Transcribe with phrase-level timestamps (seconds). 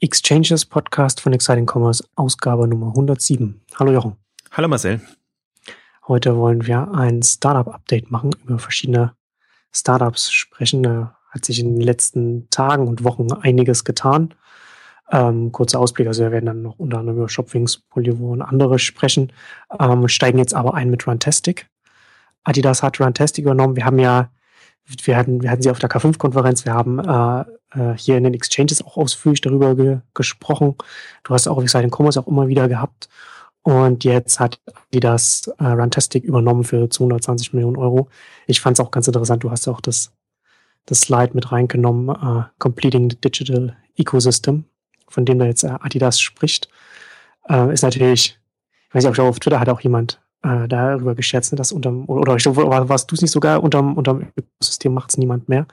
[0.00, 3.62] Exchanges Podcast von Exciting Commerce, Ausgabe Nummer 107.
[3.78, 4.16] Hallo Jochen.
[4.52, 5.00] Hallo Marcel.
[6.06, 9.14] Heute wollen wir ein Startup-Update machen, über verschiedene
[9.72, 10.82] Startups sprechen.
[10.82, 14.34] Da hat sich in den letzten Tagen und Wochen einiges getan.
[15.10, 18.78] Ähm, kurzer Ausblick, also wir werden dann noch unter anderem über Shopwings, Polyvo und andere
[18.78, 19.32] sprechen,
[19.80, 21.70] ähm, steigen jetzt aber ein mit Runtastic.
[22.44, 23.76] Adidas hat Runtastic übernommen.
[23.76, 24.30] Wir haben ja
[25.04, 28.34] wir hatten, wir hatten sie auf der K5-Konferenz, wir haben äh, äh, hier in den
[28.34, 30.76] Exchanges auch ausführlich darüber ge gesprochen.
[31.24, 33.08] Du hast auch Exciting Commerce auch immer wieder gehabt.
[33.62, 34.60] Und jetzt hat
[34.94, 38.08] die das äh, Runtastic übernommen für 220 Millionen Euro.
[38.46, 39.42] Ich fand es auch ganz interessant.
[39.42, 40.12] Du hast ja auch das,
[40.84, 44.66] das Slide mit reingenommen, äh, Completing the Digital Ecosystem,
[45.08, 46.68] von dem da jetzt äh, Adidas spricht.
[47.48, 48.38] Äh, ist natürlich,
[48.88, 52.36] ich weiß nicht, auf Twitter hat auch jemand äh, darüber geschätzt, ne, dass unterm, oder
[52.36, 55.66] ich warst du es nicht sogar, unterm, unterm Ökosystem macht es niemand mehr.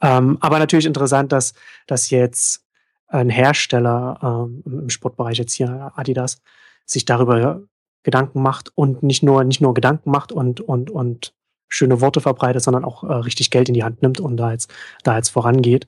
[0.00, 1.54] Ähm, aber natürlich interessant, dass,
[1.86, 2.64] dass jetzt
[3.08, 6.40] ein Hersteller ähm, im Sportbereich, jetzt hier Adidas,
[6.86, 7.62] sich darüber
[8.04, 11.34] Gedanken macht und nicht nur, nicht nur Gedanken macht und, und, und
[11.68, 14.72] schöne Worte verbreitet, sondern auch äh, richtig Geld in die Hand nimmt und da jetzt,
[15.04, 15.86] da jetzt vorangeht.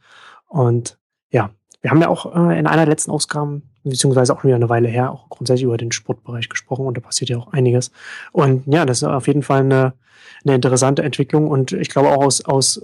[0.48, 0.98] Und
[1.30, 1.50] ja,
[1.82, 5.12] wir haben ja auch äh, in einer letzten Ausgaben, beziehungsweise auch wieder eine Weile her,
[5.12, 7.90] auch grundsätzlich über den Sportbereich gesprochen und da passiert ja auch einiges.
[8.32, 9.92] Und ja, das ist auf jeden Fall eine,
[10.44, 12.82] eine interessante Entwicklung und ich glaube auch aus, aus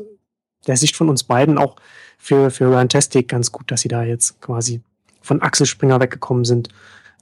[0.66, 1.76] der Sicht von uns beiden auch
[2.18, 4.82] für, für Runtastic ganz gut, dass sie da jetzt quasi
[5.22, 6.68] von Axel Springer weggekommen sind.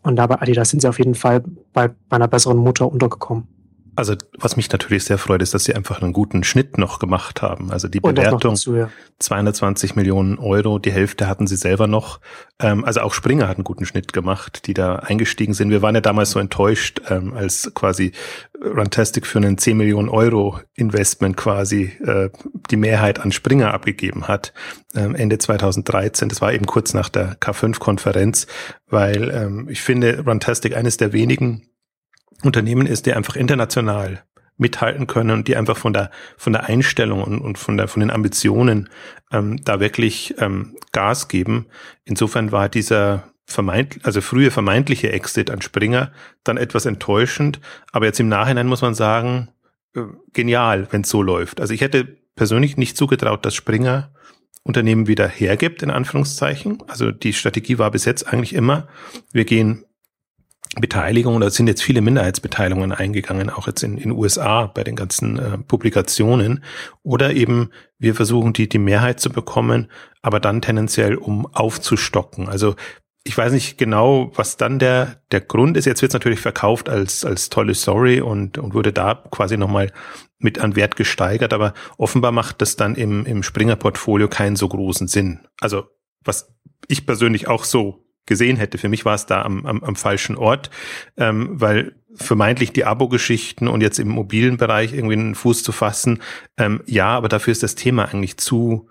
[0.02, 3.46] Und da bei Adidas sind sie auf jeden Fall bei, bei einer besseren Mutter untergekommen.
[3.98, 7.42] Also was mich natürlich sehr freut, ist, dass sie einfach einen guten Schnitt noch gemacht
[7.42, 7.72] haben.
[7.72, 8.90] Also die Bewertung dazu, ja.
[9.18, 12.20] 220 Millionen Euro, die Hälfte hatten sie selber noch.
[12.60, 15.70] Ähm, also auch Springer hat einen guten Schnitt gemacht, die da eingestiegen sind.
[15.70, 18.12] Wir waren ja damals so enttäuscht, ähm, als quasi
[18.64, 22.30] Runtastic für einen 10 Millionen Euro Investment quasi äh,
[22.70, 24.52] die Mehrheit an Springer abgegeben hat.
[24.94, 28.46] Ähm, Ende 2013, das war eben kurz nach der K5-Konferenz,
[28.86, 31.68] weil ähm, ich finde Runtastic eines der wenigen
[32.42, 34.22] Unternehmen ist, die einfach international
[34.56, 38.00] mithalten können und die einfach von der von der Einstellung und, und von der von
[38.00, 38.88] den Ambitionen
[39.32, 41.66] ähm, da wirklich ähm, Gas geben.
[42.04, 46.12] Insofern war dieser vermeint, also frühe vermeintliche Exit an Springer
[46.44, 47.60] dann etwas enttäuschend,
[47.92, 49.48] aber jetzt im Nachhinein muss man sagen,
[49.94, 50.02] äh,
[50.34, 51.60] genial, wenn es so läuft.
[51.60, 54.12] Also ich hätte persönlich nicht zugetraut, dass Springer
[54.64, 56.82] Unternehmen wieder hergibt, in Anführungszeichen.
[56.88, 58.86] Also die Strategie war bis jetzt eigentlich immer,
[59.32, 59.84] wir gehen
[60.76, 65.38] Beteiligungen, da sind jetzt viele Minderheitsbeteiligungen eingegangen, auch jetzt in den USA bei den ganzen
[65.38, 66.62] äh, Publikationen.
[67.02, 69.90] Oder eben wir versuchen die, die Mehrheit zu bekommen,
[70.22, 72.48] aber dann tendenziell um aufzustocken.
[72.48, 72.76] Also
[73.24, 75.84] ich weiß nicht genau, was dann der, der Grund ist.
[75.84, 79.92] Jetzt wird es natürlich verkauft als, als tolle Story und, und wurde da quasi nochmal
[80.38, 85.08] mit an Wert gesteigert, aber offenbar macht das dann im, im Springer-Portfolio keinen so großen
[85.08, 85.40] Sinn.
[85.60, 85.84] Also
[86.24, 86.54] was
[86.86, 88.78] ich persönlich auch so gesehen hätte.
[88.78, 90.70] Für mich war es da am, am, am falschen Ort,
[91.16, 96.20] ähm, weil vermeintlich die Abo-Geschichten und jetzt im mobilen Bereich irgendwie einen Fuß zu fassen,
[96.56, 98.88] ähm, ja, aber dafür ist das Thema eigentlich zu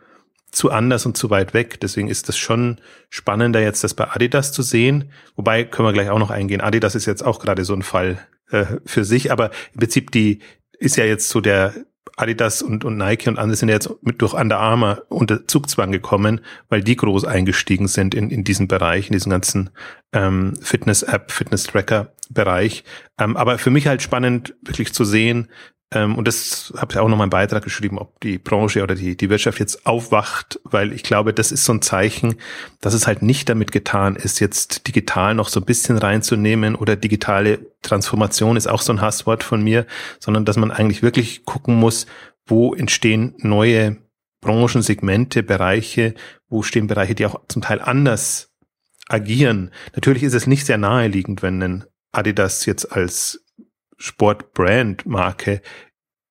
[0.50, 1.80] zu anders und zu weit weg.
[1.82, 5.12] Deswegen ist das schon spannender, jetzt das bei Adidas zu sehen.
[5.36, 6.62] Wobei können wir gleich auch noch eingehen.
[6.62, 8.18] Adidas ist jetzt auch gerade so ein Fall
[8.50, 10.40] äh, für sich, aber im Prinzip die
[10.80, 11.74] ist ja jetzt so der
[12.16, 16.42] Adidas und, und Nike und andere sind jetzt mit durch Under Armour unter Zugzwang gekommen,
[16.70, 19.70] weil die groß eingestiegen sind in, in diesen Bereich, in diesen ganzen
[20.14, 22.84] ähm, Fitness-App, Fitness-Tracker-Bereich.
[23.20, 25.50] Ähm, aber für mich halt spannend, wirklich zu sehen,
[25.92, 28.96] ähm, und das habe ich auch noch mal einen Beitrag geschrieben, ob die Branche oder
[28.96, 32.36] die, die Wirtschaft jetzt aufwacht, weil ich glaube, das ist so ein Zeichen,
[32.82, 36.98] dass es halt nicht damit getan ist, jetzt digital noch so ein bisschen reinzunehmen oder
[36.98, 39.86] digitale Transformation ist auch so ein Hasswort von mir,
[40.20, 42.06] sondern dass man eigentlich wirklich gucken muss,
[42.46, 43.98] wo entstehen neue
[44.42, 46.16] Branchensegmente, Bereiche,
[46.50, 48.52] wo stehen Bereiche, die auch zum Teil anders
[49.08, 49.72] agieren.
[49.96, 53.47] Natürlich ist es nicht sehr naheliegend, wenn ein Adidas jetzt als
[53.98, 55.62] Sportbrand-Marke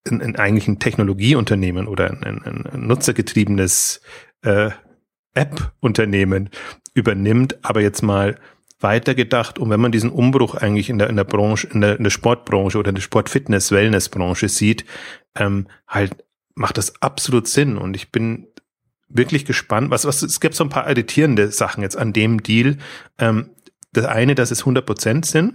[0.05, 4.01] in, in eigentlich ein Technologieunternehmen oder ein, ein, ein nutzergetriebenes
[4.43, 4.71] äh,
[5.35, 6.51] App-Unternehmen
[6.95, 8.39] übernimmt, aber jetzt mal
[8.81, 12.05] weitergedacht und wenn man diesen Umbruch eigentlich in der, in der Branche, in der, in
[12.05, 14.85] der Sportbranche oder in der Sport-Fitness-Wellness-Branche sieht,
[15.35, 16.25] ähm, halt
[16.55, 18.49] macht das absolut Sinn und ich bin
[19.09, 19.91] wirklich gespannt.
[19.91, 22.79] Was, was, es gibt so ein paar irritierende Sachen jetzt an dem Deal.
[23.19, 23.51] Ähm,
[23.93, 25.55] das eine, dass es 100 Prozent sind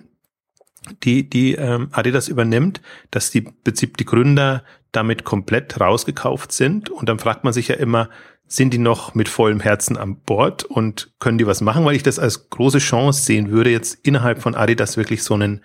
[1.04, 2.81] die, die ähm, Adidas übernimmt,
[3.12, 6.89] dass die Prinzip die Gründer damit komplett rausgekauft sind.
[6.89, 8.10] Und dann fragt man sich ja immer,
[8.48, 11.86] sind die noch mit vollem Herzen an Bord und können die was machen?
[11.86, 15.63] Weil ich das als große Chance sehen würde, jetzt innerhalb von Adidas wirklich so einen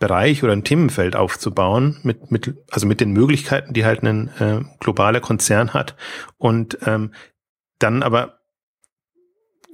[0.00, 4.62] Bereich oder ein Themenfeld aufzubauen, mit, mit, also mit den Möglichkeiten, die halt ein äh,
[4.80, 5.94] globaler Konzern hat.
[6.36, 7.12] Und ähm,
[7.78, 8.40] dann aber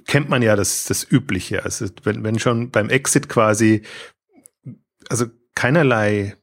[0.07, 1.65] kennt man ja das, das Übliche.
[1.65, 3.83] Also wenn, wenn schon beim Exit quasi,
[5.11, 6.37] also keinerlei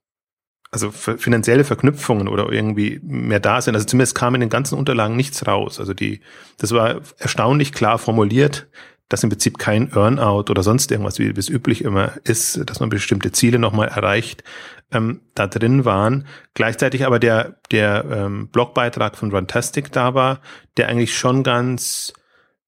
[0.69, 3.75] also finanzielle Verknüpfungen oder irgendwie mehr da sind.
[3.75, 5.79] Also zumindest kam in den ganzen Unterlagen nichts raus.
[5.79, 6.19] Also die,
[6.57, 8.67] das war erstaunlich klar formuliert,
[9.07, 12.89] dass im Prinzip kein Earnout oder sonst irgendwas, wie es üblich immer ist, dass man
[12.89, 14.43] bestimmte Ziele nochmal erreicht,
[14.91, 16.27] ähm, da drin waren.
[16.53, 20.41] Gleichzeitig aber der, der ähm, Blogbeitrag von Runtastic da war,
[20.75, 22.11] der eigentlich schon ganz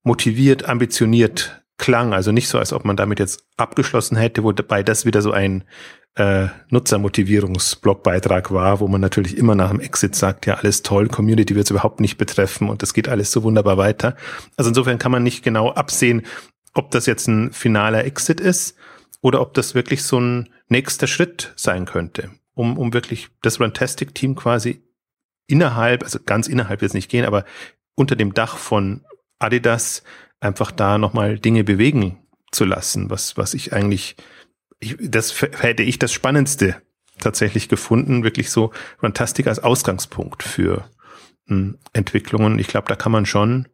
[0.04, 2.14] motiviert, ambitioniert klang.
[2.14, 5.64] Also nicht so, als ob man damit jetzt abgeschlossen hätte, wobei das wieder so ein
[6.16, 11.56] äh, Nutzermotivierungsblogbeitrag war, wo man natürlich immer nach dem Exit sagt, ja, alles toll, Community
[11.56, 14.16] wird es überhaupt nicht betreffen und das geht alles so wunderbar weiter.
[14.58, 16.24] Also insofern kann man nicht genau absehen,
[16.74, 18.76] ob das jetzt ein finaler Exit ist
[19.22, 24.36] oder ob das wirklich so ein nächster Schritt sein könnte, um, um wirklich das Runtastic-Team
[24.36, 24.84] quasi
[25.48, 27.46] innerhalb, also ganz innerhalb jetzt nicht gehen, aber
[27.96, 29.04] unter dem Dach von
[29.40, 30.04] Adidas
[30.40, 32.18] einfach da nochmal Dinge bewegen
[32.52, 34.16] zu lassen, was, was ich eigentlich
[34.80, 36.82] ich, das hätte ich das Spannendste
[37.20, 40.90] tatsächlich gefunden, wirklich so Fantastik als Ausgangspunkt für
[41.48, 42.60] hm, Entwicklungen.
[42.60, 43.68] Ich glaube, da kann man schon,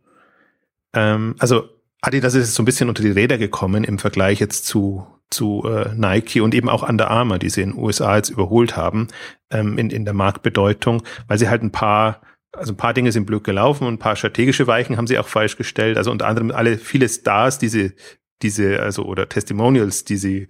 [0.94, 1.70] ähm, also
[2.02, 5.94] Adidas ist so ein bisschen unter die Räder gekommen im Vergleich jetzt zu zu äh,
[5.96, 9.08] Nike und eben auch Under Armour, die sie in den USA jetzt überholt haben
[9.50, 12.22] ähm, in, in der Marktbedeutung, weil sie halt ein paar
[12.58, 15.28] also ein paar Dinge sind blöd gelaufen und ein paar strategische Weichen haben sie auch
[15.28, 15.98] falsch gestellt.
[15.98, 17.94] Also unter anderem alle viele Stars, diese
[18.42, 20.48] diese also oder Testimonials, die sie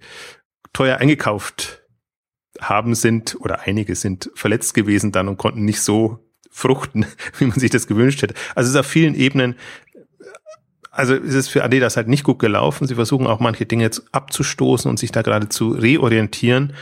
[0.72, 1.82] teuer eingekauft
[2.60, 7.06] haben, sind oder einige sind verletzt gewesen dann und konnten nicht so fruchten,
[7.38, 8.34] wie man sich das gewünscht hätte.
[8.54, 9.56] Also es ist auf vielen Ebenen,
[10.90, 12.86] also es ist für Adidas halt nicht gut gelaufen.
[12.86, 16.72] Sie versuchen auch manche Dinge jetzt abzustoßen und sich da gerade zu reorientieren.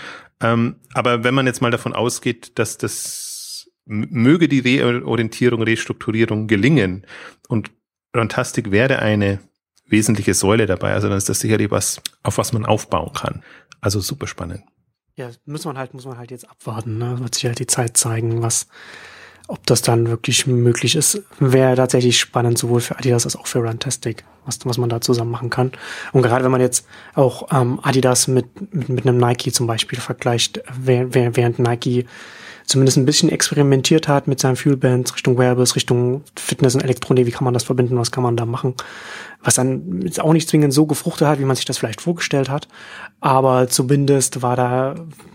[0.40, 3.23] Ähm, aber wenn man jetzt mal davon ausgeht, dass das
[3.86, 7.06] möge die Reorientierung, Restrukturierung gelingen
[7.48, 7.70] und
[8.14, 9.40] Rantastic wäre eine
[9.86, 13.42] wesentliche Säule dabei, also dann ist das sicherlich was, auf was man aufbauen kann.
[13.80, 14.62] Also super spannend.
[15.16, 16.98] Ja, muss man halt, muss man halt jetzt abwarten.
[16.98, 17.20] Ne?
[17.20, 18.66] Wird sich halt die Zeit zeigen, was,
[19.46, 21.22] ob das dann wirklich möglich ist.
[21.38, 25.30] Wäre tatsächlich spannend, sowohl für Adidas als auch für Runtastic, was, was man da zusammen
[25.30, 25.70] machen kann.
[26.12, 30.00] Und gerade wenn man jetzt auch ähm, Adidas mit, mit, mit einem Nike zum Beispiel
[30.00, 32.06] vergleicht, während, während Nike
[32.66, 37.30] zumindest ein bisschen experimentiert hat mit seinen Fuelbands Richtung Wearables, Richtung Fitness und Elektronik, wie
[37.30, 38.74] kann man das verbinden, was kann man da machen,
[39.42, 42.48] was dann jetzt auch nicht zwingend so gefruchtet hat, wie man sich das vielleicht vorgestellt
[42.48, 42.68] hat,
[43.20, 44.94] aber zumindest war da,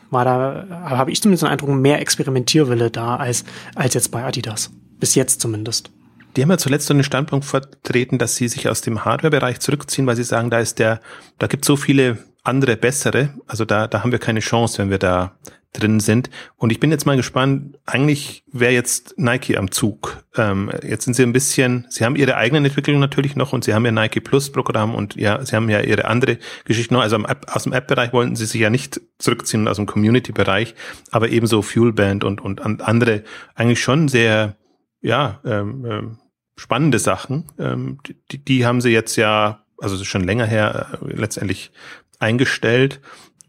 [0.09, 4.71] war da, habe ich zumindest den Eindruck, mehr Experimentierwille da als, als jetzt bei Adidas.
[4.99, 5.91] Bis jetzt zumindest.
[6.35, 10.05] Die haben ja zuletzt so den Standpunkt vertreten, dass sie sich aus dem Hardware-Bereich zurückziehen,
[10.07, 10.99] weil sie sagen, da ist der,
[11.37, 12.17] da gibt so viele
[12.49, 13.29] andere bessere.
[13.47, 15.37] Also da, da haben wir keine Chance, wenn wir da
[15.73, 16.31] drin sind.
[16.55, 20.23] Und ich bin jetzt mal gespannt, eigentlich wäre jetzt Nike am Zug.
[20.35, 23.73] Ähm, jetzt sind sie ein bisschen, sie haben ihre eigenen Entwicklungen natürlich noch und sie
[23.75, 27.01] haben ihr Nike Plus Programm und ja, sie haben ja ihre andere Geschichte noch.
[27.01, 30.73] Also App, aus dem App-Bereich wollten sie sich ja nicht zurückziehen aus dem Community-Bereich,
[31.11, 33.23] aber ebenso Fuelband und, und andere
[33.53, 34.55] eigentlich schon sehr,
[35.01, 36.17] ja, ähm, ähm,
[36.55, 37.45] spannende Sachen.
[37.59, 37.99] Ähm,
[38.31, 41.71] die, die haben sie jetzt ja, also schon länger her, äh, letztendlich
[42.19, 43.01] eingestellt.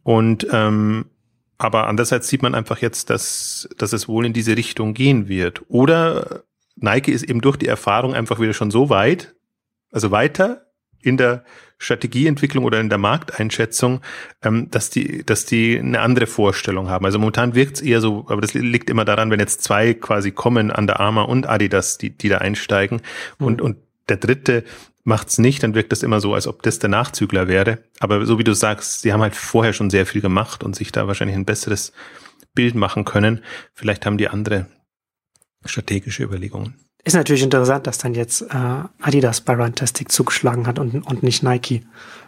[0.02, 1.06] Und ähm,
[1.58, 5.62] aber andererseits sieht man einfach jetzt, dass, dass es wohl in diese Richtung gehen wird.
[5.68, 6.44] Oder
[6.76, 9.34] Nike ist eben durch die Erfahrung einfach wieder schon so weit,
[9.92, 10.70] also weiter
[11.02, 11.44] in der
[11.76, 14.00] Strategieentwicklung oder in der Markteinschätzung,
[14.42, 17.04] ähm, dass die, dass die eine andere Vorstellung haben.
[17.04, 20.30] Also momentan wirkt es eher so, aber das liegt immer daran, wenn jetzt zwei quasi
[20.30, 23.02] kommen, an der Arma und Adidas, die, die da einsteigen
[23.38, 23.46] mhm.
[23.46, 23.76] und, und
[24.08, 24.64] der dritte
[25.04, 27.78] macht's nicht, dann wirkt das immer so, als ob das der Nachzügler wäre.
[28.00, 30.92] Aber so wie du sagst, sie haben halt vorher schon sehr viel gemacht und sich
[30.92, 31.92] da wahrscheinlich ein besseres
[32.54, 33.42] Bild machen können.
[33.74, 34.66] Vielleicht haben die andere
[35.64, 36.74] strategische Überlegungen.
[37.02, 41.42] Ist natürlich interessant, dass dann jetzt äh, Adidas bei Runtastic zugeschlagen hat und, und nicht
[41.42, 41.82] Nike.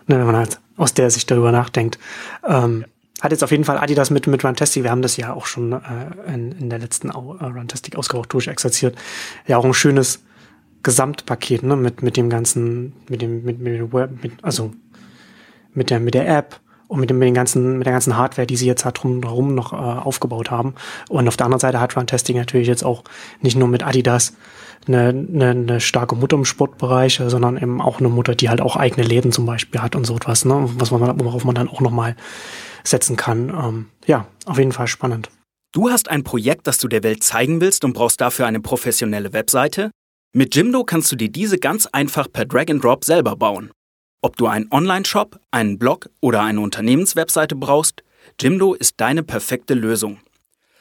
[0.07, 1.99] Ne, wenn man halt aus der Sicht darüber nachdenkt.
[2.47, 2.87] Ähm,
[3.21, 5.73] hat jetzt auf jeden Fall Adidas mit, mit Runtastic, wir haben das ja auch schon
[5.73, 5.79] äh,
[6.27, 8.97] in, in der letzten äh, Runtastic-Ausgabe auch durchexerziert,
[9.47, 10.23] ja auch ein schönes
[10.83, 14.73] Gesamtpaket, ne, mit, mit dem ganzen, mit dem, mit, mit, dem Web, mit, also
[15.75, 18.47] mit der, mit der App und mit dem, mit den ganzen, mit der ganzen Hardware,
[18.47, 20.75] die sie jetzt halt drumherum noch äh, aufgebaut haben.
[21.09, 23.05] Und auf der anderen Seite hat Run Testing natürlich jetzt auch
[23.41, 24.35] nicht nur mit Adidas
[24.87, 28.77] eine, eine, eine starke Mutter im Sportbereich, sondern eben auch eine Mutter, die halt auch
[28.77, 31.81] eigene Läden zum Beispiel hat und so etwas, ne, was man, worauf man dann auch
[31.81, 32.17] nochmal
[32.85, 33.49] setzen kann.
[33.51, 35.31] Ähm, ja, auf jeden Fall spannend.
[35.73, 39.33] Du hast ein Projekt, das du der Welt zeigen willst und brauchst dafür eine professionelle
[39.33, 39.91] Webseite?
[40.35, 43.71] Mit Jimdo kannst du dir diese ganz einfach per Drag and Drop selber bauen.
[44.23, 48.03] Ob du einen Online-Shop, einen Blog oder eine Unternehmenswebseite brauchst,
[48.41, 50.21] Jimdo ist deine perfekte Lösung.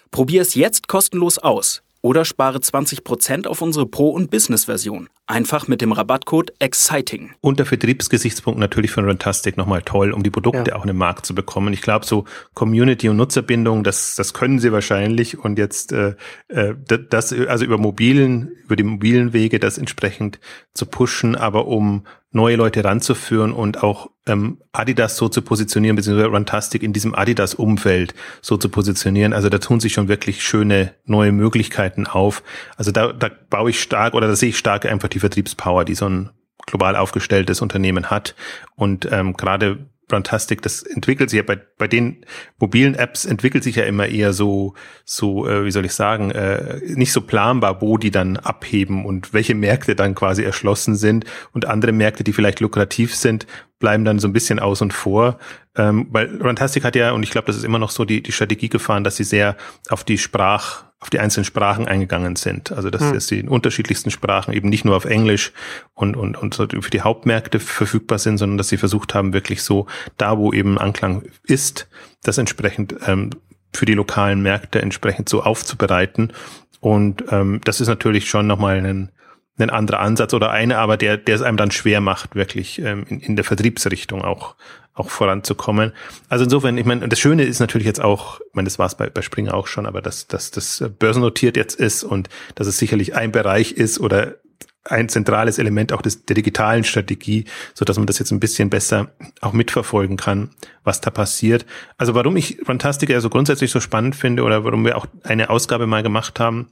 [0.10, 1.84] Probier es jetzt kostenlos aus.
[2.04, 5.10] Oder spare 20% auf unsere Pro- und Business-Version.
[5.28, 7.32] Einfach mit dem Rabattcode EXCITING.
[7.42, 10.76] Unter Vertriebsgesichtspunkt natürlich von Rantastic nochmal toll, um die Produkte ja.
[10.76, 11.74] auch in den Markt zu bekommen.
[11.74, 15.38] Ich glaube, so Community- und Nutzerbindung, das, das können sie wahrscheinlich.
[15.38, 16.16] Und jetzt äh,
[16.48, 16.74] äh
[17.10, 20.40] das, also über mobilen, über die mobilen Wege das entsprechend
[20.74, 26.30] zu pushen, aber um neue Leute ranzuführen und auch ähm, Adidas so zu positionieren, beziehungsweise
[26.30, 29.34] Runtastic in diesem Adidas-Umfeld so zu positionieren.
[29.34, 32.44] Also da tun sich schon wirklich schöne neue Möglichkeiten auf.
[32.78, 35.96] Also da, da baue ich stark oder da sehe ich stark einfach die Vertriebspower, die
[35.96, 36.30] so ein
[36.66, 38.36] global aufgestelltes Unternehmen hat.
[38.76, 42.26] Und ähm, gerade Runtastic, das entwickelt sich ja bei, bei den
[42.60, 44.74] mobilen Apps entwickelt sich ja immer eher so,
[45.06, 49.34] so, äh, wie soll ich sagen, äh, nicht so planbar, wo die dann abheben und
[49.34, 53.48] welche Märkte dann quasi erschlossen sind und andere Märkte, die vielleicht lukrativ sind,
[53.80, 55.40] bleiben dann so ein bisschen aus und vor.
[55.76, 58.32] Ähm, weil Runtastic hat ja, und ich glaube, das ist immer noch so die, die
[58.32, 59.58] Strategie gefahren, dass sie sehr
[59.90, 62.72] auf die Sprach, auf die einzelnen Sprachen eingegangen sind.
[62.72, 65.52] Also dass, dass sie in unterschiedlichsten Sprachen eben nicht nur auf Englisch
[65.96, 69.88] und, und, und für die Hauptmärkte verfügbar sind, sondern dass sie versucht haben, wirklich so
[70.18, 71.90] da, wo eben Anklang ist,
[72.22, 73.32] das entsprechend ähm,
[73.74, 76.34] für die lokalen Märkte entsprechend so aufzubereiten.
[76.82, 79.12] Und ähm, das ist natürlich schon nochmal ein,
[79.58, 83.06] ein anderer Ansatz oder eine, aber der, der es einem dann schwer macht, wirklich ähm,
[83.08, 84.56] in, in der Vertriebsrichtung auch,
[84.94, 85.94] auch voranzukommen.
[86.28, 88.96] Also insofern, ich meine, das Schöne ist natürlich jetzt auch, ich meine, das war es
[88.96, 92.78] bei, bei Springer auch schon, aber dass, dass das börsennotiert jetzt ist und dass es
[92.78, 94.36] sicherlich ein Bereich ist oder
[94.84, 98.70] ein zentrales Element auch des, der digitalen Strategie, so dass man das jetzt ein bisschen
[98.70, 100.50] besser auch mitverfolgen kann,
[100.84, 101.66] was da passiert.
[101.98, 105.86] Also warum ich Fantastica so grundsätzlich so spannend finde oder warum wir auch eine Ausgabe
[105.86, 106.70] mal gemacht haben,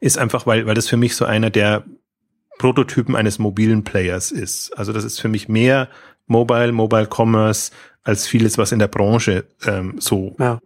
[0.00, 1.84] ist einfach, weil, weil das für mich so einer der
[2.58, 4.76] Prototypen eines mobilen Players ist.
[4.78, 5.88] Also das ist für mich mehr
[6.26, 10.60] Mobile, Mobile Commerce als vieles, was in der Branche ähm, so ja.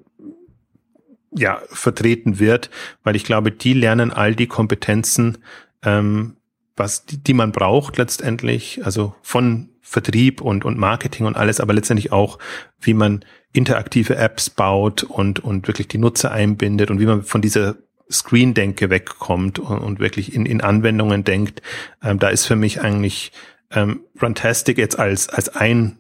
[1.35, 2.71] ja vertreten wird,
[3.03, 5.39] weil ich glaube, die lernen all die Kompetenzen,
[5.83, 6.37] ähm,
[6.77, 11.73] was die, die man braucht letztendlich, also von Vertrieb und und Marketing und alles, aber
[11.73, 12.39] letztendlich auch,
[12.81, 17.43] wie man interaktive Apps baut und und wirklich die Nutzer einbindet und wie man von
[17.43, 17.77] dieser
[18.11, 21.63] Screen-Denke wegkommt und, und, wirklich in, in Anwendungen denkt.
[22.03, 23.33] Ähm, da ist für mich eigentlich
[23.73, 25.99] ähm, Runtastic jetzt als, als ein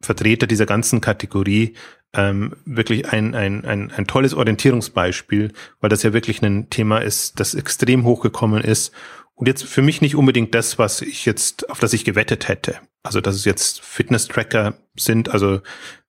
[0.00, 1.74] Vertreter dieser ganzen Kategorie
[2.12, 7.38] ähm, wirklich ein, ein, ein, ein tolles Orientierungsbeispiel, weil das ja wirklich ein Thema ist,
[7.38, 8.92] das extrem hochgekommen ist
[9.34, 12.78] und jetzt für mich nicht unbedingt das, was ich jetzt, auf das ich gewettet hätte.
[13.02, 15.60] Also, dass es jetzt Fitness-Tracker sind, also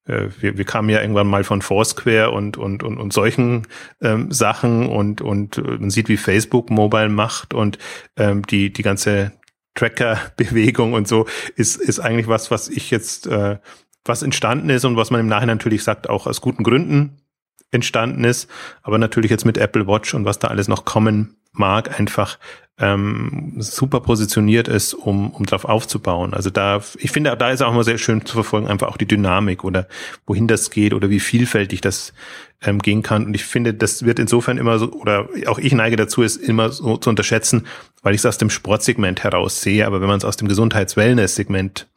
[0.06, 3.68] äh, wir, wir kamen ja irgendwann mal von Foursquare und und und, und solchen
[4.02, 7.78] ähm, Sachen und und äh, man sieht, wie Facebook Mobile macht und
[8.18, 9.32] ähm, die die ganze
[9.76, 13.58] Tracker-Bewegung und so ist ist eigentlich was, was ich jetzt äh,
[14.04, 17.21] was entstanden ist und was man im Nachhinein natürlich sagt, auch aus guten Gründen
[17.72, 18.50] entstanden ist,
[18.84, 22.38] aber natürlich jetzt mit Apple Watch und was da alles noch kommen mag, einfach
[22.80, 26.34] ähm, super positioniert ist, um, um darauf aufzubauen.
[26.34, 29.06] Also da, ich finde, da ist auch immer sehr schön zu verfolgen, einfach auch die
[29.06, 29.88] Dynamik oder
[30.26, 32.14] wohin das geht oder wie vielfältig das
[32.62, 33.26] ähm, gehen kann.
[33.26, 36.70] Und ich finde, das wird insofern immer so, oder auch ich neige dazu, es immer
[36.70, 37.68] so zu unterschätzen,
[38.02, 39.86] weil ich es aus dem Sportsegment heraus sehe.
[39.86, 41.88] Aber wenn man es aus dem Gesundheits-Wellness-Segment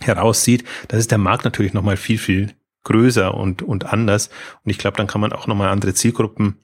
[0.00, 2.54] heraussieht, dann ist der Markt natürlich nochmal viel, viel
[2.86, 4.30] größer und, und anders.
[4.64, 6.56] Und ich glaube, dann kann man auch nochmal andere Zielgruppen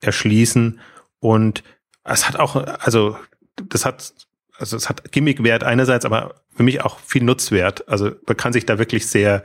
[0.00, 0.78] erschließen.
[1.18, 1.64] Und
[2.04, 3.16] es hat auch, also
[3.56, 4.12] das hat,
[4.58, 7.88] also es hat Gimmickwert einerseits, aber für mich auch viel Nutzwert.
[7.88, 9.42] Also man kann sich da wirklich sehr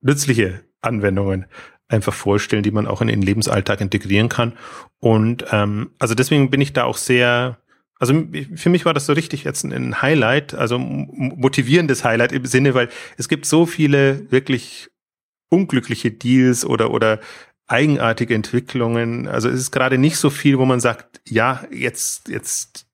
[0.00, 1.46] nützliche Anwendungen
[1.88, 4.52] einfach vorstellen, die man auch in den Lebensalltag integrieren kann.
[4.98, 7.58] Und ähm, also deswegen bin ich da auch sehr,
[7.98, 8.12] also
[8.54, 12.88] für mich war das so richtig jetzt ein Highlight, also motivierendes Highlight im Sinne, weil
[13.16, 14.90] es gibt so viele wirklich
[15.48, 17.20] unglückliche Deals oder oder
[17.66, 19.28] eigenartige Entwicklungen.
[19.28, 22.86] Also es ist gerade nicht so viel, wo man sagt, ja, jetzt, jetzt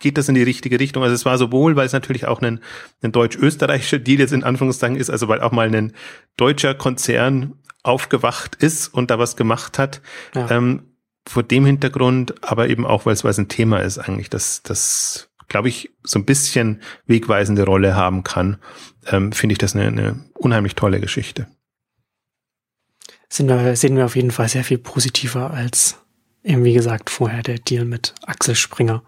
[0.00, 1.02] geht das in die richtige Richtung.
[1.02, 2.60] Also es war sowohl, weil es natürlich auch ein,
[3.02, 5.92] ein deutsch-österreichischer Deal jetzt in Anführungszeichen ist, also weil auch mal ein
[6.36, 10.00] deutscher Konzern aufgewacht ist und da was gemacht hat.
[10.34, 10.50] Ja.
[10.50, 10.90] Ähm,
[11.26, 14.62] vor dem Hintergrund, aber eben auch, weil es, weil es ein Thema ist eigentlich, dass
[14.62, 18.58] das, glaube ich, so ein bisschen wegweisende Rolle haben kann,
[19.06, 21.46] ähm, finde ich das eine, eine unheimlich tolle Geschichte
[23.28, 25.96] sind wir, sehen wir auf jeden Fall sehr viel positiver als
[26.44, 29.02] eben, wie gesagt, vorher der Deal mit Axel Springer.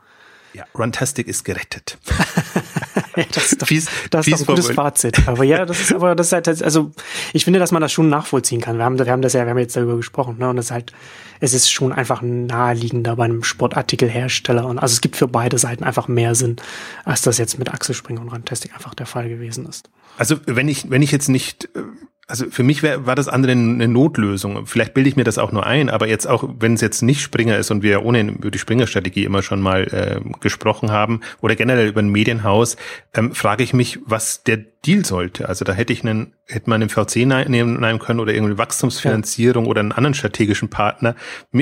[0.54, 1.98] Ja, Runtastic ist gerettet.
[3.16, 5.28] ja, das ist doch, fies, das ist doch ein gutes Fazit.
[5.28, 6.92] Aber ja, das ist aber das ist halt, also
[7.34, 8.78] ich finde, dass man das schon nachvollziehen kann.
[8.78, 10.48] Wir haben, wir haben das ja, wir haben jetzt darüber gesprochen, ne?
[10.48, 10.94] Und das ist halt,
[11.40, 14.64] es ist schon einfach naheliegender bei einem Sportartikelhersteller.
[14.64, 16.56] Und also es gibt für beide Seiten einfach mehr Sinn,
[17.04, 19.90] als das jetzt mit Axel Springer und Runtastic einfach der Fall gewesen ist.
[20.16, 21.82] Also wenn ich, wenn ich jetzt nicht äh,
[22.28, 24.66] also für mich wär, war das andere eine Notlösung.
[24.66, 27.20] Vielleicht bilde ich mir das auch nur ein, aber jetzt auch, wenn es jetzt nicht
[27.20, 31.54] Springer ist und wir ohnehin über die Springer-Strategie immer schon mal äh, gesprochen haben oder
[31.54, 32.76] generell über ein Medienhaus,
[33.14, 35.48] ähm, frage ich mich, was der Deal sollte.
[35.48, 39.70] Also da hätte ich einen, hätte man einen VC nehmen können oder irgendwie Wachstumsfinanzierung ja.
[39.70, 41.14] oder einen anderen strategischen Partner.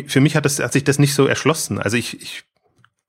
[0.06, 1.78] Für mich hat das, hat sich das nicht so erschlossen.
[1.78, 2.44] Also ich, ich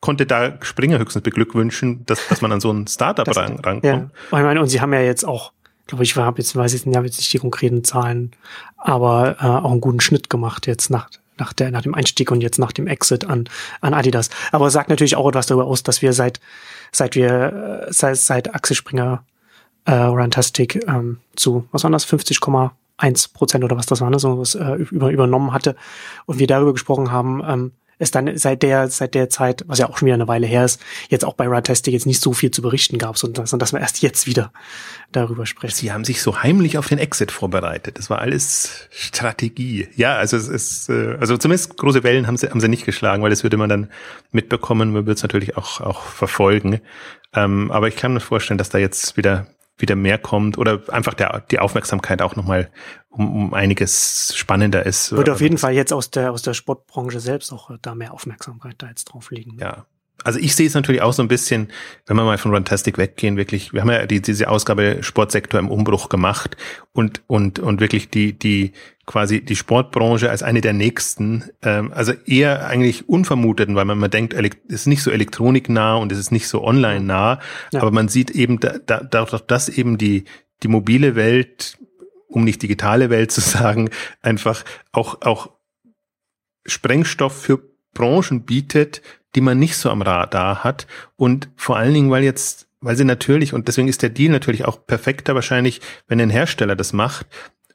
[0.01, 3.85] konnte da Springer höchstens beglückwünschen, dass, dass man an so ein Startup ran, rankommt.
[3.85, 4.09] Ja.
[4.25, 5.53] Ich meine, und sie haben ja jetzt auch
[5.87, 8.31] glaube ich, habe jetzt, weiß jetzt, habe jetzt nicht die konkreten Zahlen,
[8.77, 12.41] aber äh, auch einen guten Schnitt gemacht jetzt nach, nach, der, nach dem Einstieg und
[12.41, 13.47] jetzt nach dem Exit an,
[13.81, 14.29] an Adidas.
[14.51, 16.39] Aber es sagt natürlich auch etwas darüber aus, dass wir seit,
[16.91, 19.23] seit wir, äh, seit, seit Axel Springer
[19.85, 24.39] äh, Runtastic ähm, zu, was waren das, 50,1 Prozent oder was das war, ne, so
[24.39, 25.75] was äh, über, übernommen hatte
[26.25, 29.89] und wir darüber gesprochen haben, ähm, es dann seit der, seit der Zeit, was ja
[29.89, 32.51] auch schon wieder eine Weile her ist, jetzt auch bei Runtastic jetzt nicht so viel
[32.51, 34.51] zu berichten gab, sondern, sondern dass wir erst jetzt wieder
[35.11, 35.75] darüber sprechen.
[35.75, 37.97] Sie haben sich so heimlich auf den Exit vorbereitet.
[37.97, 39.87] Das war alles Strategie.
[39.95, 43.23] Ja, also es ist, äh, also zumindest große Wellen haben sie, haben sie nicht geschlagen,
[43.23, 43.89] weil das würde man dann
[44.31, 46.81] mitbekommen, man würde es natürlich auch, auch verfolgen.
[47.33, 51.13] Ähm, aber ich kann mir vorstellen, dass da jetzt wieder wieder mehr kommt oder einfach
[51.13, 52.69] der, die Aufmerksamkeit auch nochmal
[53.09, 55.11] um, um einiges spannender ist.
[55.11, 58.75] Würde auf jeden Fall jetzt aus der, aus der Sportbranche selbst auch da mehr Aufmerksamkeit
[58.77, 59.57] da jetzt drauf liegen.
[59.59, 59.85] Ja.
[60.25, 61.67] Also ich sehe es natürlich auch so ein bisschen,
[62.07, 65.69] wenn wir mal von Runtastic weggehen, wirklich, wir haben ja die, diese Ausgabe Sportsektor im
[65.69, 66.57] Umbruch gemacht
[66.93, 68.71] und, und, und wirklich die, die,
[69.05, 74.09] quasi die Sportbranche als eine der nächsten, ähm, also eher eigentlich unvermuteten, weil man, man
[74.09, 77.39] denkt, es ist nicht so elektroniknah und es ist nicht so online nah,
[77.71, 77.81] ja.
[77.81, 80.25] aber man sieht eben da, da, dadurch, dass eben die,
[80.63, 81.77] die mobile Welt,
[82.27, 83.91] um nicht digitale Welt zu sagen,
[84.23, 85.51] einfach auch, auch
[86.65, 87.61] Sprengstoff für
[87.93, 89.03] Branchen bietet,
[89.35, 93.05] die man nicht so am Radar hat und vor allen Dingen, weil jetzt weil sie
[93.05, 97.25] natürlich, und deswegen ist der Deal natürlich auch perfekter wahrscheinlich, wenn ein Hersteller das macht,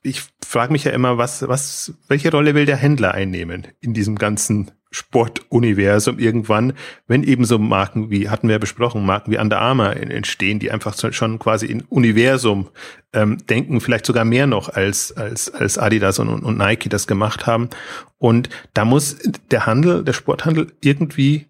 [0.02, 4.16] ich frage mich ja immer, was, was, welche Rolle will der Händler einnehmen in diesem
[4.16, 6.72] ganzen Sportuniversum irgendwann,
[7.06, 10.70] wenn eben so Marken wie, hatten wir ja besprochen, Marken wie Under Armour entstehen, die
[10.70, 12.70] einfach schon quasi in Universum
[13.12, 17.46] ähm, denken, vielleicht sogar mehr noch als, als, als Adidas und, und Nike das gemacht
[17.46, 17.68] haben.
[18.18, 19.18] Und da muss
[19.50, 21.46] der Handel, der Sporthandel irgendwie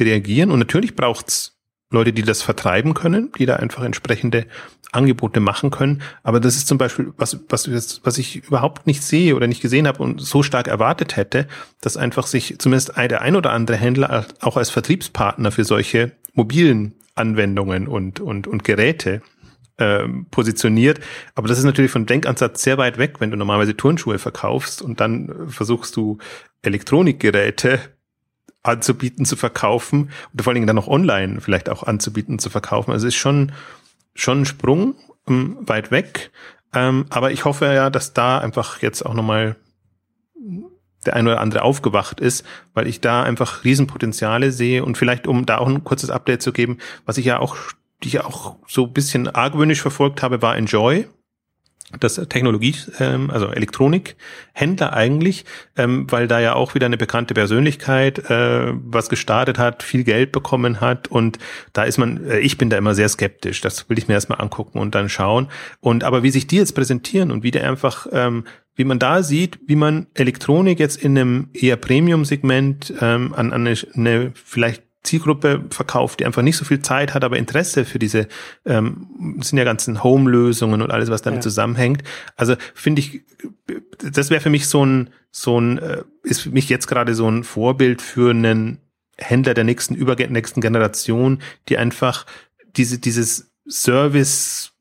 [0.00, 0.50] reagieren.
[0.50, 1.56] Und natürlich braucht's
[1.90, 4.46] Leute, die das vertreiben können, die da einfach entsprechende
[4.92, 6.02] Angebote machen können.
[6.22, 7.70] Aber das ist zum Beispiel was, was,
[8.02, 11.46] was ich überhaupt nicht sehe oder nicht gesehen habe und so stark erwartet hätte,
[11.80, 16.94] dass einfach sich zumindest der ein oder andere Händler auch als Vertriebspartner für solche mobilen
[17.14, 19.22] Anwendungen und, und, und Geräte
[19.78, 21.00] ähm, positioniert.
[21.34, 25.00] Aber das ist natürlich von Denkansatz sehr weit weg, wenn du normalerweise Turnschuhe verkaufst und
[25.00, 26.18] dann versuchst du
[26.62, 27.80] Elektronikgeräte
[28.68, 32.92] anzubieten, zu verkaufen und vor allen Dingen dann noch online vielleicht auch anzubieten, zu verkaufen.
[32.92, 33.52] Also es ist schon,
[34.14, 34.94] schon ein Sprung
[35.26, 36.30] um, ähm, weit weg.
[36.74, 39.56] Ähm, aber ich hoffe ja, dass da einfach jetzt auch nochmal
[41.06, 45.46] der ein oder andere aufgewacht ist, weil ich da einfach Riesenpotenziale sehe und vielleicht, um
[45.46, 47.56] da auch ein kurzes Update zu geben, was ich ja auch,
[48.02, 51.06] die ich auch so ein bisschen argwöhnisch verfolgt habe, war Enjoy
[52.00, 55.44] das Technologie, ähm, also Elektronikhändler eigentlich,
[55.76, 60.32] ähm, weil da ja auch wieder eine bekannte Persönlichkeit äh, was gestartet hat, viel Geld
[60.32, 61.38] bekommen hat und
[61.72, 63.60] da ist man, äh, ich bin da immer sehr skeptisch.
[63.60, 65.48] Das will ich mir erstmal angucken und dann schauen.
[65.80, 68.44] Und aber wie sich die jetzt präsentieren und wie der einfach ähm,
[68.76, 73.66] wie man da sieht, wie man Elektronik jetzt in einem eher Premium-Segment ähm, an, an
[73.66, 77.98] eine, eine vielleicht Zielgruppe verkauft, die einfach nicht so viel Zeit hat, aber Interesse für
[77.98, 78.28] diese,
[78.64, 81.42] ähm, sind ja ganzen Home-Lösungen und alles, was damit ja.
[81.42, 82.02] zusammenhängt.
[82.36, 83.22] Also finde ich,
[83.98, 87.30] das wäre für mich so ein, so ein, äh, ist für mich jetzt gerade so
[87.30, 88.78] ein Vorbild für einen
[89.16, 92.26] Händler der nächsten, übernächsten Generation, die einfach
[92.76, 94.75] diese, dieses Service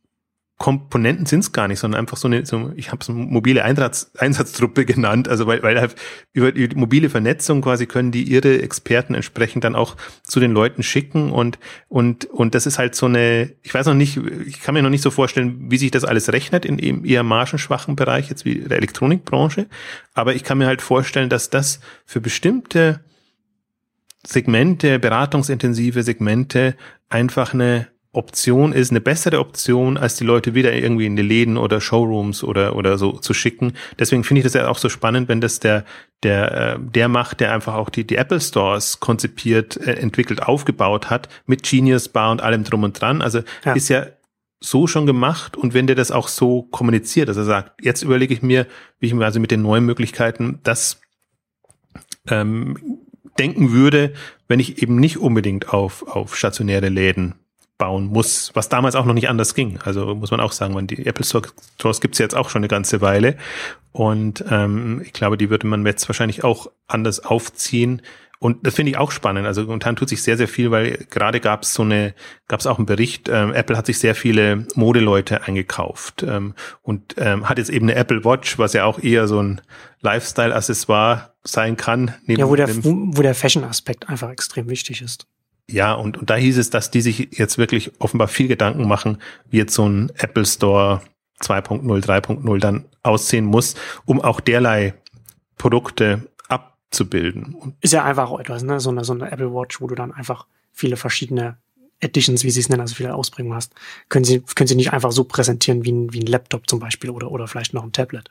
[0.57, 4.11] Komponenten sind es gar nicht, sondern einfach so eine, so, ich habe es mobile Einsatz,
[4.17, 5.95] Einsatztruppe genannt, also weil, weil halt
[6.31, 10.81] über die mobile Vernetzung quasi können die ihre Experten entsprechend dann auch zu den Leuten
[10.81, 14.75] schicken und und und das ist halt so eine, ich weiß noch nicht, ich kann
[14.75, 18.29] mir noch nicht so vorstellen, wie sich das alles rechnet in eben eher margenschwachen Bereich
[18.29, 19.67] jetzt wie der Elektronikbranche,
[20.13, 23.03] aber ich kann mir halt vorstellen, dass das für bestimmte
[24.25, 26.75] Segmente, beratungsintensive Segmente
[27.09, 31.57] einfach eine Option ist, eine bessere Option, als die Leute wieder irgendwie in die Läden
[31.57, 33.73] oder Showrooms oder oder so zu schicken.
[33.99, 35.85] Deswegen finde ich das ja auch so spannend, wenn das der
[36.23, 41.09] der äh, der macht, der einfach auch die die Apple Stores konzipiert, äh, entwickelt, aufgebaut
[41.09, 43.21] hat mit Genius Bar und allem drum und dran.
[43.21, 43.73] Also ja.
[43.73, 44.07] ist ja
[44.61, 48.33] so schon gemacht und wenn der das auch so kommuniziert, dass er sagt, jetzt überlege
[48.33, 48.65] ich mir,
[48.99, 51.01] wie ich mir also mit den neuen Möglichkeiten das
[52.27, 52.99] ähm,
[53.37, 54.13] denken würde,
[54.47, 57.35] wenn ich eben nicht unbedingt auf auf stationäre Läden
[57.77, 59.79] bauen muss, was damals auch noch nicht anders ging.
[59.83, 63.01] Also muss man auch sagen, man, die Apple Stores gibt's jetzt auch schon eine ganze
[63.01, 63.35] Weile.
[63.91, 68.01] Und ähm, ich glaube, die würde man jetzt wahrscheinlich auch anders aufziehen.
[68.39, 69.47] Und das finde ich auch spannend.
[69.47, 72.13] Also momentan tut sich sehr, sehr viel, weil gerade gab es so eine,
[72.47, 77.15] gab es auch einen Bericht, ähm, Apple hat sich sehr viele Modeleute eingekauft ähm, und
[77.17, 79.61] ähm, hat jetzt eben eine Apple Watch, was ja auch eher so ein
[80.01, 82.13] Lifestyle-Accessoire sein kann.
[82.27, 85.27] ja, wo der, wo der Fashion-Aspekt einfach extrem wichtig ist.
[85.69, 89.17] Ja, und, und da hieß es, dass die sich jetzt wirklich offenbar viel Gedanken machen,
[89.49, 91.01] wie jetzt so ein Apple Store
[91.41, 93.75] 2.0, 3.0 dann aussehen muss,
[94.05, 94.93] um auch derlei
[95.57, 97.75] Produkte abzubilden.
[97.81, 98.79] Ist ja einfach auch etwas, ne?
[98.79, 101.57] So eine, so eine Apple Watch, wo du dann einfach viele verschiedene
[102.01, 103.73] Editions, wie sie es nennen, also viele Ausprägungen hast,
[104.09, 107.09] können sie, können sie nicht einfach so präsentieren wie ein, wie ein Laptop zum Beispiel
[107.09, 108.29] oder, oder vielleicht noch ein Tablet.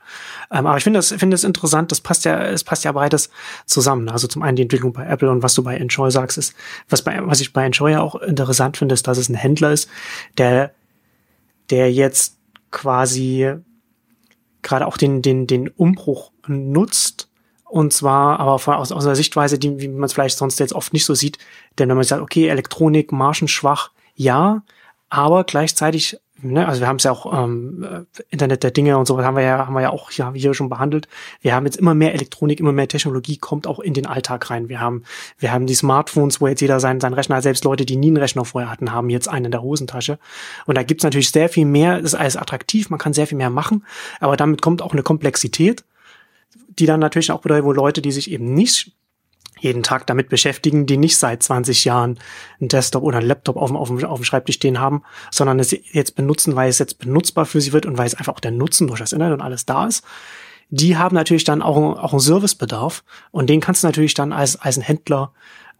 [0.50, 3.31] Ähm, aber ich finde das, finde das interessant, das passt ja, es passt ja beides
[3.66, 4.09] zusammen.
[4.11, 6.55] Also zum einen die Entwicklung bei Apple und was du bei Enjoy sagst, ist,
[6.88, 9.72] was bei, was ich bei Enjoy ja auch interessant finde, ist, dass es ein Händler
[9.72, 9.88] ist,
[10.37, 10.72] der,
[11.70, 12.37] der jetzt
[12.70, 13.55] quasi
[14.61, 17.29] gerade auch den, den, den Umbruch nutzt,
[17.64, 20.92] und zwar aber aus, aus einer Sichtweise, die, wie man es vielleicht sonst jetzt oft
[20.92, 21.38] nicht so sieht.
[21.79, 24.62] Denn wenn man sagt, okay, Elektronik, margenschwach, ja,
[25.09, 29.22] aber gleichzeitig, ne, also wir haben es ja auch ähm, Internet der Dinge und so
[29.22, 31.09] haben wir ja, haben wir ja auch ja, hier schon behandelt.
[31.40, 34.68] Wir haben jetzt immer mehr Elektronik, immer mehr Technologie kommt auch in den Alltag rein.
[34.68, 35.03] Wir haben,
[35.38, 38.18] wir haben die Smartphones, wo jetzt jeder seinen, seinen Rechner, selbst Leute, die nie einen
[38.18, 40.18] Rechner vorher hatten, haben jetzt einen in der Hosentasche.
[40.66, 43.38] Und da gibt's natürlich sehr viel mehr, das ist alles attraktiv, man kann sehr viel
[43.38, 43.85] mehr machen,
[44.20, 45.85] aber damit kommt auch eine Komplexität
[46.69, 48.93] die dann natürlich auch bedeutet, wo Leute, die sich eben nicht
[49.61, 52.19] jeden Tag damit beschäftigen, die nicht seit 20 Jahren
[52.61, 55.59] einen Desktop oder einen Laptop auf dem, auf dem, auf dem Schreibtisch stehen haben, sondern
[55.59, 58.40] es jetzt benutzen, weil es jetzt benutzbar für sie wird und weil es einfach auch
[58.40, 60.05] der Nutzen durch das Internet und alles da ist.
[60.71, 64.57] Die haben natürlich dann auch, auch einen Servicebedarf und den kannst du natürlich dann als,
[64.57, 65.33] als ein Händler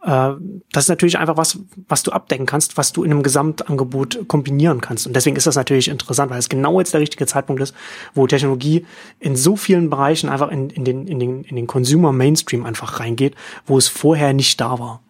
[0.05, 4.79] das ist natürlich einfach was, was du abdecken kannst, was du in einem Gesamtangebot kombinieren
[4.79, 5.07] kannst.
[5.07, 7.73] Und deswegen ist das natürlich interessant, weil es genau jetzt der richtige Zeitpunkt ist,
[8.13, 8.85] wo Technologie
[9.19, 12.99] in so vielen Bereichen einfach in, in den, in den, in den Consumer Mainstream einfach
[12.99, 13.33] reingeht,
[13.65, 15.01] wo es vorher nicht da war.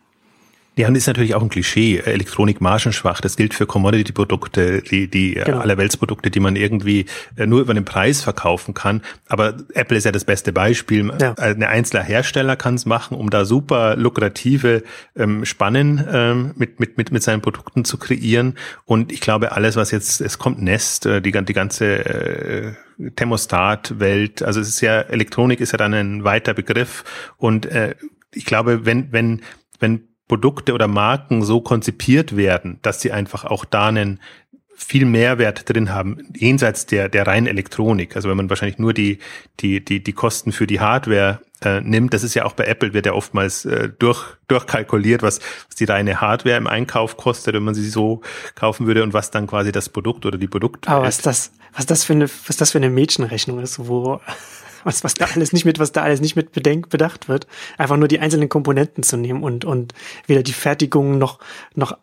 [0.77, 1.99] Ja, und ist natürlich auch ein Klischee.
[1.99, 3.21] Elektronik margenschwach.
[3.21, 5.59] Das gilt für Commodity-Produkte, die, die äh, genau.
[5.59, 7.05] allerweltsprodukte, die man irgendwie
[7.37, 9.01] äh, nur über den Preis verkaufen kann.
[9.27, 11.11] Aber Apple ist ja das beste Beispiel.
[11.19, 11.33] Ja.
[11.35, 14.83] Ein einzelner Hersteller kann es machen, um da super lukrative
[15.15, 18.55] ähm, Spannen ähm, mit, mit, mit, mit seinen Produkten zu kreieren.
[18.83, 22.73] Und ich glaube, alles, was jetzt, es kommt Nest, äh, die, die ganze äh,
[23.15, 27.05] Thermostat-Welt, also es ist ja, Elektronik ist ja dann ein weiter Begriff.
[27.37, 27.95] Und äh,
[28.33, 29.41] ich glaube, wenn, wenn,
[29.79, 34.19] wenn Produkte oder Marken so konzipiert werden, dass sie einfach auch da einen
[34.77, 38.15] viel Mehrwert drin haben, jenseits der, der reinen Elektronik.
[38.15, 39.19] Also wenn man wahrscheinlich nur die,
[39.61, 42.93] die, die, die Kosten für die Hardware äh, nimmt, das ist ja auch bei Apple,
[42.93, 47.63] wird ja oftmals äh, durch, durchkalkuliert, was, was die reine Hardware im Einkauf kostet, wenn
[47.63, 48.21] man sie so
[48.55, 50.89] kaufen würde und was dann quasi das Produkt oder die Produkte.
[50.89, 54.19] Aber was das, was das für eine, was das für eine Mädchenrechnung ist, wo
[54.85, 57.47] was, was da alles nicht mit, was da alles nicht mit bedenkt, bedacht wird.
[57.77, 59.93] Einfach nur die einzelnen Komponenten zu nehmen und, und
[60.27, 61.39] wieder die Fertigung noch,
[61.73, 61.97] noch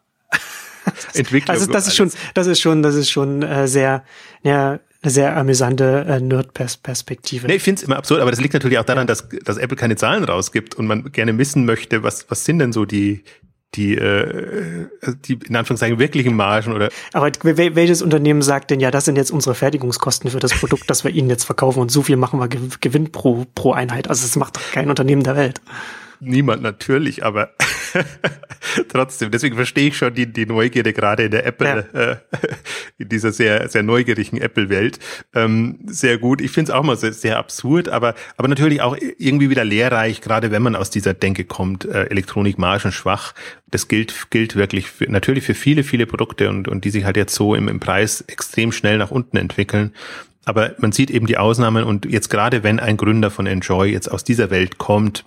[1.14, 1.54] Entwicklung.
[1.54, 4.04] Also das ist schon, das ist schon, das ist schon äh, sehr,
[4.42, 7.46] ja, eine sehr amüsante äh, Nerd-Perspektive.
[7.48, 9.06] Nee, ich finde es immer absurd, aber das liegt natürlich auch daran, ja.
[9.06, 12.72] dass, dass Apple keine Zahlen rausgibt und man gerne wissen möchte, was, was sind denn
[12.72, 13.24] so die,
[13.74, 14.86] die, äh,
[15.24, 16.90] die in Anführungszeichen wirklichen Margen oder.
[17.12, 21.04] Aber welches Unternehmen sagt denn, ja, das sind jetzt unsere Fertigungskosten für das Produkt, das
[21.04, 24.08] wir Ihnen jetzt verkaufen und so viel machen wir Gewinn pro, pro Einheit?
[24.08, 25.60] Also das macht doch kein Unternehmen der Welt.
[26.20, 27.50] Niemand natürlich, aber
[28.88, 32.00] trotzdem, deswegen verstehe ich schon die, die Neugierde gerade in der Apple, ja.
[32.00, 32.16] äh,
[32.98, 34.98] in dieser sehr, sehr neugierigen Apple-Welt.
[35.34, 36.40] Ähm, sehr gut.
[36.40, 40.20] Ich finde es auch mal sehr, sehr absurd, aber, aber natürlich auch irgendwie wieder lehrreich,
[40.20, 43.34] gerade wenn man aus dieser Denke kommt, äh, Elektronik margenschwach.
[43.70, 47.16] Das gilt, gilt wirklich für, natürlich für viele, viele Produkte und, und die sich halt
[47.16, 49.92] jetzt so im, im Preis extrem schnell nach unten entwickeln.
[50.44, 54.10] Aber man sieht eben die Ausnahmen und jetzt gerade wenn ein Gründer von Enjoy jetzt
[54.10, 55.24] aus dieser Welt kommt,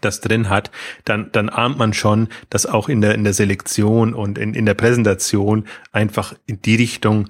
[0.00, 0.70] das drin hat,
[1.04, 4.66] dann, dann ahnt man schon, dass auch in der, in der Selektion und in, in
[4.66, 7.28] der Präsentation einfach in die Richtung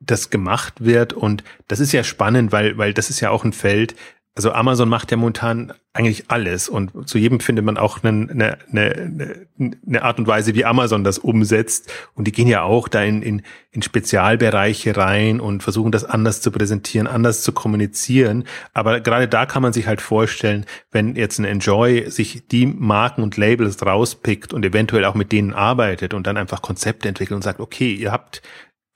[0.00, 1.12] das gemacht wird.
[1.12, 3.94] Und das ist ja spannend, weil, weil das ist ja auch ein Feld,
[4.38, 8.58] also Amazon macht ja momentan eigentlich alles und zu jedem findet man auch eine, eine,
[8.70, 9.48] eine,
[9.84, 11.90] eine Art und Weise, wie Amazon das umsetzt.
[12.14, 16.40] Und die gehen ja auch da in, in, in Spezialbereiche rein und versuchen das anders
[16.40, 18.44] zu präsentieren, anders zu kommunizieren.
[18.74, 23.24] Aber gerade da kann man sich halt vorstellen, wenn jetzt ein Enjoy sich die Marken
[23.24, 27.42] und Labels rauspickt und eventuell auch mit denen arbeitet und dann einfach Konzepte entwickelt und
[27.42, 28.40] sagt, okay, ihr habt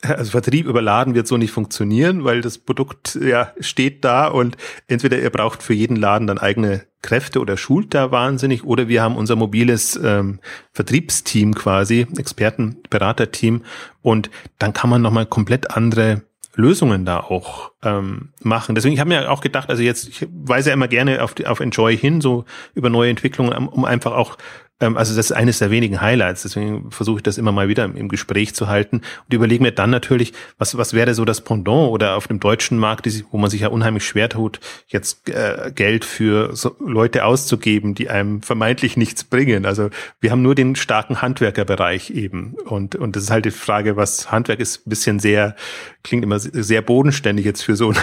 [0.02, 4.56] also Vertrieb überladen wird so nicht funktionieren, weil das Produkt ja steht da und
[4.88, 9.02] entweder ihr braucht für jeden Laden dann eigene Kräfte oder schult da wahnsinnig oder wir
[9.02, 10.40] haben unser mobiles ähm,
[10.72, 13.62] Vertriebsteam quasi, Experten, Beraterteam
[14.02, 16.22] und dann kann man nochmal komplett andere
[16.54, 18.74] Lösungen da auch ähm, machen.
[18.74, 21.60] Deswegen ich habe mir auch gedacht, also jetzt, ich weise ja immer gerne auf, auf
[21.60, 24.36] Enjoy hin, so über neue Entwicklungen, um einfach auch
[24.82, 28.08] also das ist eines der wenigen Highlights, deswegen versuche ich das immer mal wieder im,
[28.08, 32.16] Gespräch zu halten und überlege mir dann natürlich, was, was wäre so das Pendant oder
[32.16, 36.54] auf dem deutschen Markt, wo man sich ja unheimlich schwer tut, jetzt äh, Geld für
[36.56, 39.66] so Leute auszugeben, die einem vermeintlich nichts bringen.
[39.66, 43.96] Also wir haben nur den starken Handwerkerbereich eben und, und das ist halt die Frage,
[43.96, 45.54] was Handwerk ist, ein bisschen sehr,
[46.02, 47.96] klingt immer sehr bodenständig jetzt für so ein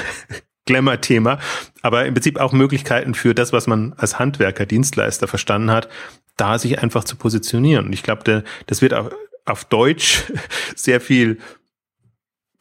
[0.69, 1.39] Glamour-Thema,
[1.81, 5.89] aber im Prinzip auch Möglichkeiten für das, was man als Handwerker, Dienstleister verstanden hat,
[6.37, 7.87] da sich einfach zu positionieren.
[7.87, 9.09] Und ich glaube, das wird auch
[9.45, 10.31] auf Deutsch
[10.75, 11.39] sehr viel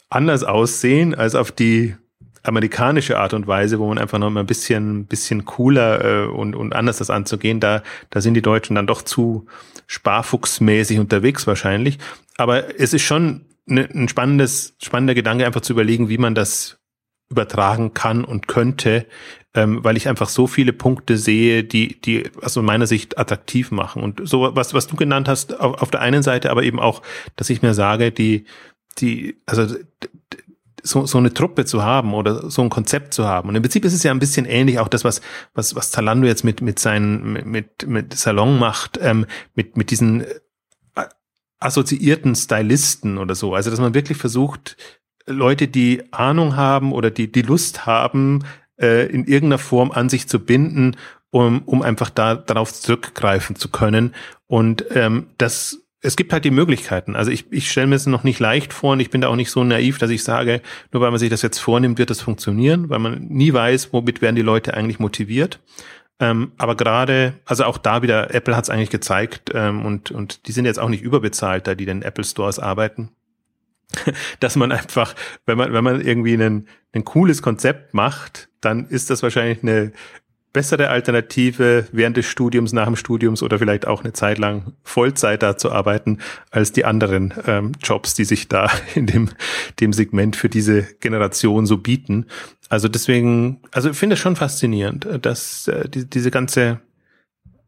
[0.09, 1.95] anders aussehen als auf die
[2.43, 6.57] amerikanische Art und Weise, wo man einfach noch mal ein bisschen, bisschen cooler äh, und,
[6.57, 7.61] und anders das anzugehen.
[7.61, 9.47] Da, da sind die Deutschen dann doch zu
[9.87, 11.99] sparfuchsmäßig unterwegs wahrscheinlich.
[12.39, 16.79] Aber es ist schon ne, ein spannendes, spannender Gedanke, einfach zu überlegen, wie man das
[17.31, 19.07] übertragen kann und könnte
[19.59, 24.03] ähm, weil ich einfach so viele Punkte sehe, die, die aus meiner Sicht attraktiv machen.
[24.03, 27.03] Und so, was, was du genannt hast, auf, auf der einen Seite, aber eben auch,
[27.37, 28.45] dass ich mir sage, die,
[28.99, 29.75] die, also
[30.83, 33.49] so, so eine Truppe zu haben oder so ein Konzept zu haben.
[33.49, 35.23] Und im Prinzip ist es ja ein bisschen ähnlich auch das, was,
[35.55, 40.21] was, was Zalando jetzt mit, mit seinen, mit, mit Salon macht, ähm, mit, mit diesen
[40.95, 41.07] äh,
[41.59, 43.55] assoziierten Stylisten oder so.
[43.55, 44.77] Also, dass man wirklich versucht,
[45.29, 48.45] Leute, die Ahnung haben oder die, die Lust haben,
[48.81, 50.97] äh, in irgendeiner Form an sich zu binden,
[51.31, 54.15] um, um einfach da darauf zurückgreifen zu können.
[54.47, 57.17] Und ähm, das es gibt halt die Möglichkeiten.
[57.17, 59.37] Also ich, ich stelle mir es noch nicht leicht vor und ich bin da auch
[59.37, 60.63] nicht so naiv, dass ich sage,
[60.93, 64.23] nur weil man sich das jetzt vornimmt, wird das funktionieren, weil man nie weiß, womit
[64.23, 65.61] werden die Leute eigentlich motiviert.
[66.21, 70.47] Ähm, aber gerade, also auch da wieder, Apple hat es eigentlich gezeigt ähm, und, und
[70.47, 73.11] die sind jetzt auch nicht überbezahlt, da die den Apple Stores arbeiten.
[74.41, 75.15] dass man einfach,
[75.47, 79.93] wenn man, wenn man irgendwie ein, ein cooles Konzept macht, dann ist das wahrscheinlich eine
[80.53, 85.43] bessere Alternative während des Studiums, nach dem Studiums oder vielleicht auch eine Zeit lang Vollzeit
[85.43, 86.19] da zu arbeiten,
[86.51, 89.31] als die anderen ähm, Jobs, die sich da in dem,
[89.81, 92.27] dem Segment für diese Generation so bieten.
[92.69, 96.81] Also deswegen, also ich finde es schon faszinierend, dass äh, die, diese ganze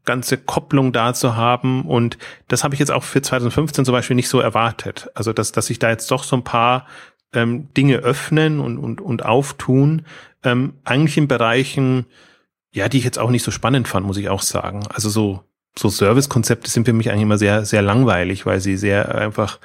[0.05, 1.83] ganze Kopplung da zu haben.
[1.83, 5.09] Und das habe ich jetzt auch für 2015 zum Beispiel nicht so erwartet.
[5.13, 6.85] Also, dass, dass sich da jetzt doch so ein paar
[7.33, 10.05] ähm, Dinge öffnen und, und, und auftun,
[10.43, 12.05] ähm, eigentlich in Bereichen,
[12.73, 14.83] ja, die ich jetzt auch nicht so spannend fand, muss ich auch sagen.
[14.93, 15.43] Also so,
[15.77, 19.59] so Servicekonzepte sind für mich eigentlich immer sehr, sehr langweilig, weil sie sehr einfach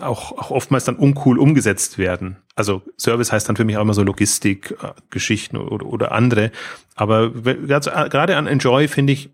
[0.00, 2.38] auch, auch oftmals dann uncool umgesetzt werden.
[2.54, 6.50] Also Service heißt dann für mich auch immer so Logistik, äh, Geschichten oder, oder andere.
[6.94, 9.30] Aber gerade an Enjoy finde ich,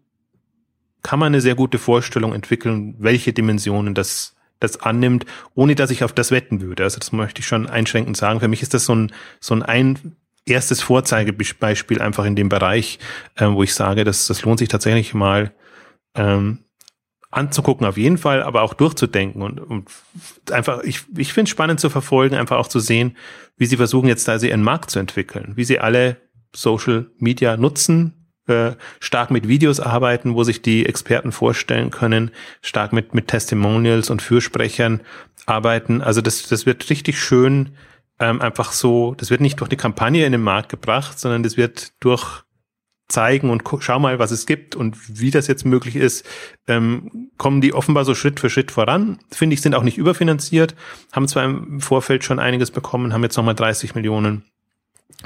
[1.02, 6.04] kann man eine sehr gute Vorstellung entwickeln, welche Dimensionen das das annimmt, ohne dass ich
[6.04, 6.84] auf das wetten würde.
[6.84, 8.40] Also das möchte ich schon einschränkend sagen.
[8.40, 12.98] Für mich ist das so ein, so ein, ein erstes Vorzeigebeispiel einfach in dem Bereich,
[13.36, 15.52] äh, wo ich sage, dass das lohnt sich tatsächlich mal
[16.14, 16.58] ähm,
[17.30, 19.88] anzugucken auf jeden Fall, aber auch durchzudenken und, und
[20.50, 23.16] einfach, ich, ich finde es spannend zu verfolgen, einfach auch zu sehen,
[23.56, 26.16] wie sie versuchen jetzt da ihren Markt zu entwickeln, wie sie alle
[26.54, 28.19] Social Media nutzen,
[28.50, 34.10] äh, stark mit Videos arbeiten, wo sich die Experten vorstellen können, stark mit, mit Testimonials
[34.10, 35.00] und Fürsprechern
[35.46, 36.02] arbeiten.
[36.02, 37.70] Also das, das wird richtig schön
[38.18, 41.56] ähm, einfach so, das wird nicht durch die Kampagne in den Markt gebracht, sondern das
[41.56, 42.42] wird durch
[43.08, 46.24] zeigen und schau mal, was es gibt und wie das jetzt möglich ist,
[46.68, 49.18] ähm, kommen die offenbar so Schritt für Schritt voran.
[49.30, 50.74] Finde ich, sind auch nicht überfinanziert,
[51.12, 54.44] haben zwar im Vorfeld schon einiges bekommen, haben jetzt nochmal 30 Millionen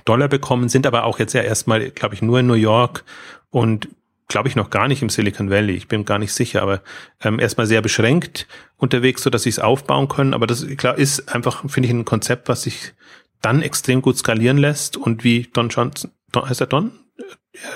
[0.04, 3.04] Dollar bekommen, sind aber auch jetzt ja erstmal, glaube ich, nur in New York
[3.50, 3.88] und
[4.28, 5.74] glaube ich noch gar nicht im Silicon Valley.
[5.74, 6.82] Ich bin gar nicht sicher, aber
[7.22, 10.34] ähm, erstmal sehr beschränkt unterwegs, so dass sie es aufbauen können.
[10.34, 12.94] Aber das klar ist einfach, finde ich, ein Konzept, was sich
[13.40, 16.92] dann extrem gut skalieren lässt und wie Don Johnson, Don, heißt er Don?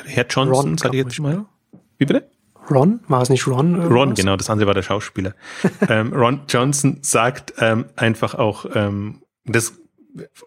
[0.06, 1.44] Herr Johnson, sage ich jetzt mal.
[1.98, 2.28] Wie bitte?
[2.70, 3.00] Ron?
[3.08, 3.74] War es nicht Ron?
[3.74, 3.92] Irgendwas?
[3.92, 5.34] Ron, genau, das andere war der Schauspieler.
[5.88, 9.74] ähm, Ron Johnson sagt ähm, einfach auch, ähm, das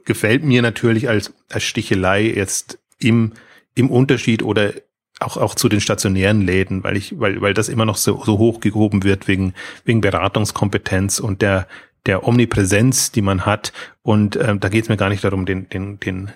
[0.06, 3.34] gefällt mir natürlich als, als Stichelei jetzt im,
[3.76, 4.74] im Unterschied oder
[5.20, 8.38] auch, auch zu den stationären Läden, weil ich, weil, weil das immer noch so, so
[8.38, 9.54] hoch gehoben wird wegen,
[9.86, 11.68] wegen Beratungskompetenz und der,
[12.06, 13.72] der Omnipräsenz, die man hat.
[14.02, 16.32] Und ähm, da geht es mir gar nicht darum, den, den, den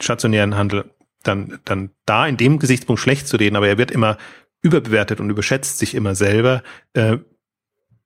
[0.00, 0.90] stationären Handel
[1.22, 4.18] dann, dann da in dem Gesichtspunkt schlecht zu reden, aber er wird immer
[4.62, 6.62] überbewertet und überschätzt sich immer selber.
[6.92, 7.18] Äh,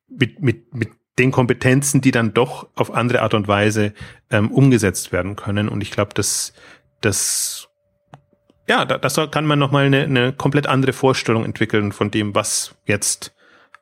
[0.08, 3.92] mit, mit, mit den Kompetenzen, die dann doch auf andere Art und Weise
[4.30, 5.68] ähm, umgesetzt werden können.
[5.68, 6.52] Und ich glaube, dass
[7.00, 7.68] das
[8.68, 12.76] ja, da, das kann man nochmal eine, eine komplett andere Vorstellung entwickeln von dem, was
[12.86, 13.34] jetzt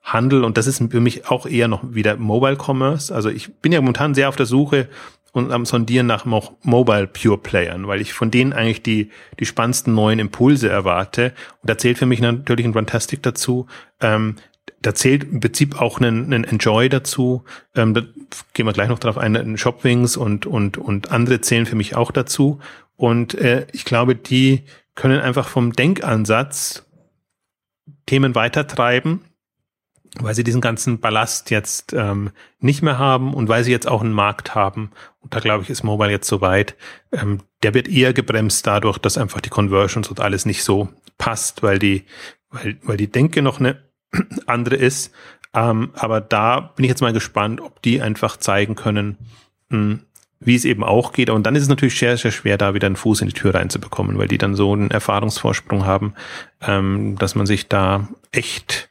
[0.02, 3.14] Handel und das ist für mich auch eher noch wieder Mobile Commerce.
[3.14, 4.88] Also ich bin ja momentan sehr auf der Suche
[5.32, 9.94] und am Sondieren nach Mobile Pure Playern, weil ich von denen eigentlich die, die spannendsten
[9.94, 11.34] neuen Impulse erwarte.
[11.60, 13.66] Und da zählt für mich natürlich ein Fantastic dazu.
[14.00, 14.36] Ähm,
[14.82, 17.44] da zählt im Prinzip auch ein, ein Enjoy dazu.
[17.74, 18.02] Ähm, da
[18.54, 19.58] gehen wir gleich noch drauf ein.
[19.58, 22.60] Shopwings und, und, und andere zählen für mich auch dazu.
[22.96, 24.64] Und äh, ich glaube, die
[24.94, 26.84] können einfach vom Denkansatz
[28.06, 29.20] Themen weitertreiben,
[30.18, 34.00] weil sie diesen ganzen Ballast jetzt ähm, nicht mehr haben und weil sie jetzt auch
[34.00, 34.90] einen Markt haben.
[35.20, 36.74] Und da glaube ich, ist Mobile jetzt so weit.
[37.12, 40.88] Ähm, der wird eher gebremst dadurch, dass einfach die Conversions und alles nicht so
[41.18, 42.04] passt, weil die,
[42.50, 43.87] weil, weil die Denke noch eine
[44.46, 45.12] andere ist.
[45.54, 49.16] Ähm, aber da bin ich jetzt mal gespannt, ob die einfach zeigen können,
[49.70, 50.00] mh, hm,
[50.40, 51.30] wie es eben auch geht.
[51.30, 53.54] Und dann ist es natürlich sehr, sehr schwer, da wieder einen Fuß in die Tür
[53.54, 56.14] reinzubekommen, weil die dann so einen Erfahrungsvorsprung haben,
[56.60, 58.88] ähm, dass man sich da echt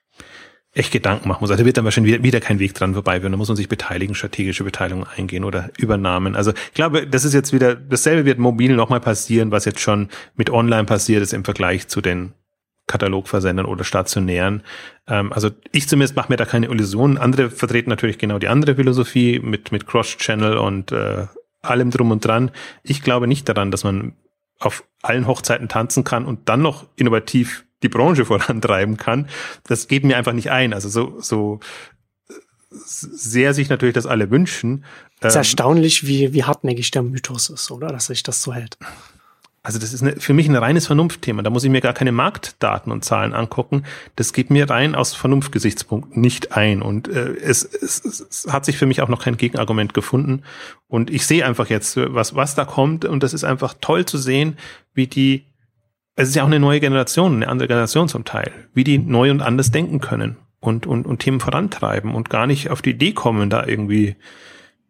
[0.78, 1.50] echt Gedanken machen muss.
[1.50, 3.68] Also da wird dann wahrscheinlich wieder, wieder kein Weg dran vorbei Da muss man sich
[3.68, 6.36] beteiligen, strategische Beteiligung eingehen oder Übernahmen.
[6.36, 10.10] Also ich glaube, das ist jetzt wieder, dasselbe wird mobil nochmal passieren, was jetzt schon
[10.36, 12.34] mit online passiert ist im Vergleich zu den
[12.88, 14.64] Katalogversendern oder stationären.
[15.08, 17.18] Ähm, also ich zumindest mache mir da keine Illusionen.
[17.18, 21.28] Andere vertreten natürlich genau die andere Philosophie mit, mit Cross-Channel und äh,
[21.62, 22.52] allem drum und dran.
[22.84, 24.14] Ich glaube nicht daran, dass man
[24.60, 29.28] auf allen Hochzeiten tanzen kann und dann noch innovativ die Branche vorantreiben kann.
[29.66, 30.74] Das geht mir einfach nicht ein.
[30.74, 31.60] Also so, so
[32.70, 34.86] sehr sich natürlich das alle wünschen.
[35.20, 37.88] Es ist ähm, erstaunlich, wie, wie hartnäckig der Mythos ist, oder?
[37.88, 38.78] Dass sich das so hält.
[39.64, 41.42] Also das ist eine, für mich ein reines Vernunftthema.
[41.42, 43.84] Da muss ich mir gar keine Marktdaten und Zahlen angucken.
[44.16, 46.82] Das geht mir rein aus Vernunftgesichtspunkten nicht ein.
[46.82, 50.44] Und äh, es, es, es hat sich für mich auch noch kein Gegenargument gefunden.
[50.88, 53.04] Und ich sehe einfach jetzt, was, was da kommt.
[53.04, 54.58] Und das ist einfach toll zu sehen,
[54.94, 55.46] wie die,
[56.16, 59.32] es ist ja auch eine neue Generation, eine andere Generation zum Teil, wie die neu
[59.32, 63.14] und anders denken können und, und, und Themen vorantreiben und gar nicht auf die Idee
[63.14, 64.16] kommen, da irgendwie,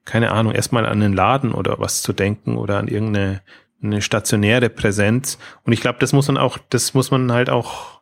[0.05, 3.41] keine Ahnung, erstmal an einen Laden oder was zu denken oder an irgendeine
[3.81, 5.37] eine stationäre Präsenz.
[5.63, 8.01] Und ich glaube, das muss man auch, das muss man halt auch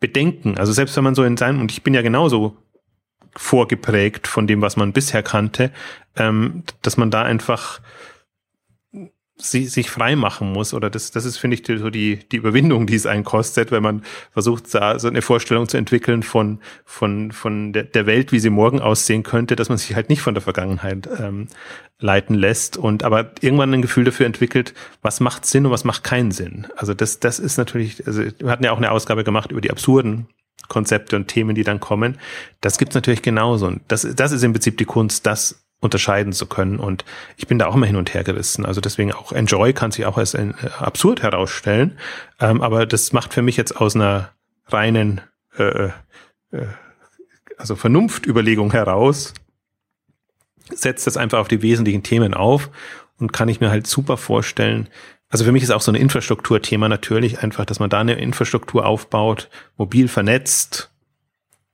[0.00, 0.58] bedenken.
[0.58, 2.56] Also selbst wenn man so in seinem, und ich bin ja genauso
[3.36, 5.70] vorgeprägt von dem, was man bisher kannte,
[6.16, 7.80] ähm, dass man da einfach
[9.36, 10.74] sie, sich frei machen muss.
[10.74, 13.82] Oder das, das ist, finde ich, so die, die Überwindung, die es einen kostet, wenn
[13.82, 18.38] man versucht, da so eine Vorstellung zu entwickeln von, von, von der, der Welt, wie
[18.38, 21.48] sie morgen aussehen könnte, dass man sich halt nicht von der Vergangenheit ähm,
[21.98, 26.04] leiten lässt und aber irgendwann ein Gefühl dafür entwickelt, was macht Sinn und was macht
[26.04, 26.66] keinen Sinn.
[26.76, 29.70] Also das, das ist natürlich, also wir hatten ja auch eine Ausgabe gemacht über die
[29.70, 30.26] absurden
[30.68, 32.18] Konzepte und Themen, die dann kommen.
[32.60, 33.66] Das gibt's natürlich genauso.
[33.66, 36.78] Und das, das ist im Prinzip die Kunst, das unterscheiden zu können.
[36.78, 37.04] Und
[37.36, 38.66] ich bin da auch immer hin und her gerissen.
[38.66, 41.98] Also deswegen auch Enjoy kann sich auch als äh, absurd herausstellen.
[42.40, 44.30] Ähm, aber das macht für mich jetzt aus einer
[44.68, 45.20] reinen
[45.58, 45.90] äh,
[46.50, 46.66] äh,
[47.56, 49.34] also Vernunftüberlegung heraus,
[50.74, 52.70] setzt das einfach auf die wesentlichen Themen auf
[53.18, 54.88] und kann ich mir halt super vorstellen.
[55.28, 58.86] Also für mich ist auch so ein Infrastrukturthema natürlich einfach, dass man da eine Infrastruktur
[58.86, 60.90] aufbaut, mobil vernetzt,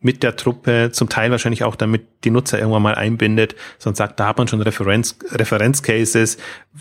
[0.00, 4.18] mit der Truppe, zum Teil wahrscheinlich auch damit die Nutzer irgendwann mal einbindet, sonst sagt,
[4.18, 6.38] da hat man schon Referenz, Referenzcases,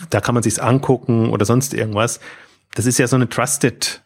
[0.10, 2.20] da kann man sich's angucken oder sonst irgendwas.
[2.76, 4.04] Das ist ja so eine Trusted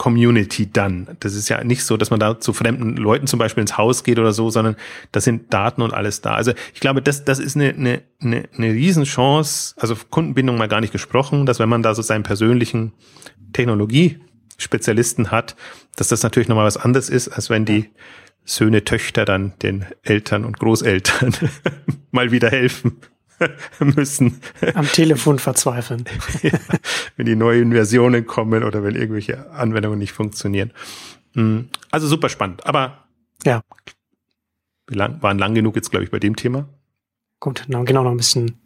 [0.00, 1.08] Community dann.
[1.20, 4.02] Das ist ja nicht so, dass man da zu fremden Leuten zum Beispiel ins Haus
[4.02, 4.76] geht oder so, sondern
[5.12, 6.36] da sind Daten und alles da.
[6.36, 10.80] Also ich glaube, das, das ist eine, eine, eine, eine Riesenchance, also Kundenbindung mal gar
[10.80, 12.92] nicht gesprochen, dass wenn man da so seinen persönlichen
[13.52, 14.20] Technologie
[14.60, 15.56] Spezialisten hat,
[15.96, 17.90] dass das natürlich nochmal was anderes ist, als wenn die
[18.44, 21.34] Söhne, Töchter dann den Eltern und Großeltern
[22.10, 23.00] mal wieder helfen
[23.78, 24.40] müssen.
[24.74, 26.04] Am Telefon verzweifeln.
[26.42, 26.58] ja,
[27.16, 30.72] wenn die neuen Versionen kommen oder wenn irgendwelche Anwendungen nicht funktionieren.
[31.34, 32.66] Hm, also super spannend.
[32.66, 33.04] Aber
[33.44, 33.62] ja.
[34.88, 36.68] wir lang, waren lang genug jetzt, glaube ich, bei dem Thema.
[37.38, 38.58] Gut, genau noch ein bisschen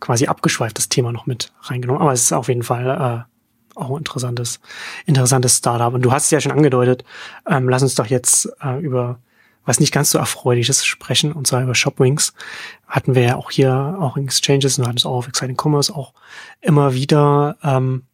[0.00, 2.02] quasi abgeschweiftes Thema noch mit reingenommen.
[2.02, 3.35] Aber es ist auf jeden Fall äh,
[3.76, 4.60] auch ein interessantes,
[5.04, 5.92] interessantes Startup.
[5.92, 7.04] Und du hast es ja schon angedeutet,
[7.48, 9.18] ähm, lass uns doch jetzt äh, über
[9.66, 12.32] was nicht ganz so erfreuliches sprechen, und zwar über Shopwings.
[12.86, 15.94] Hatten wir ja auch hier, auch in Exchanges, und hatten es auch auf Exciting Commerce
[15.94, 16.14] auch
[16.60, 18.04] immer wieder, ähm,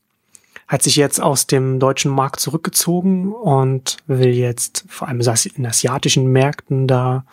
[0.66, 6.26] hat sich jetzt aus dem deutschen Markt zurückgezogen und will jetzt vor allem in asiatischen
[6.32, 7.26] Märkten da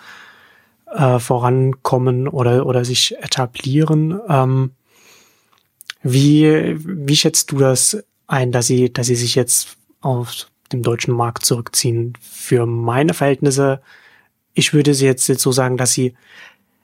[0.91, 4.19] äh, vorankommen oder, oder sich etablieren.
[4.27, 4.71] Ähm,
[6.01, 11.13] wie, wie schätzt du das ein, dass sie, dass sie sich jetzt auf dem deutschen
[11.13, 12.13] Markt zurückziehen.
[12.21, 13.81] Für meine Verhältnisse
[14.59, 16.13] ich würde sie jetzt, jetzt so sagen, dass sie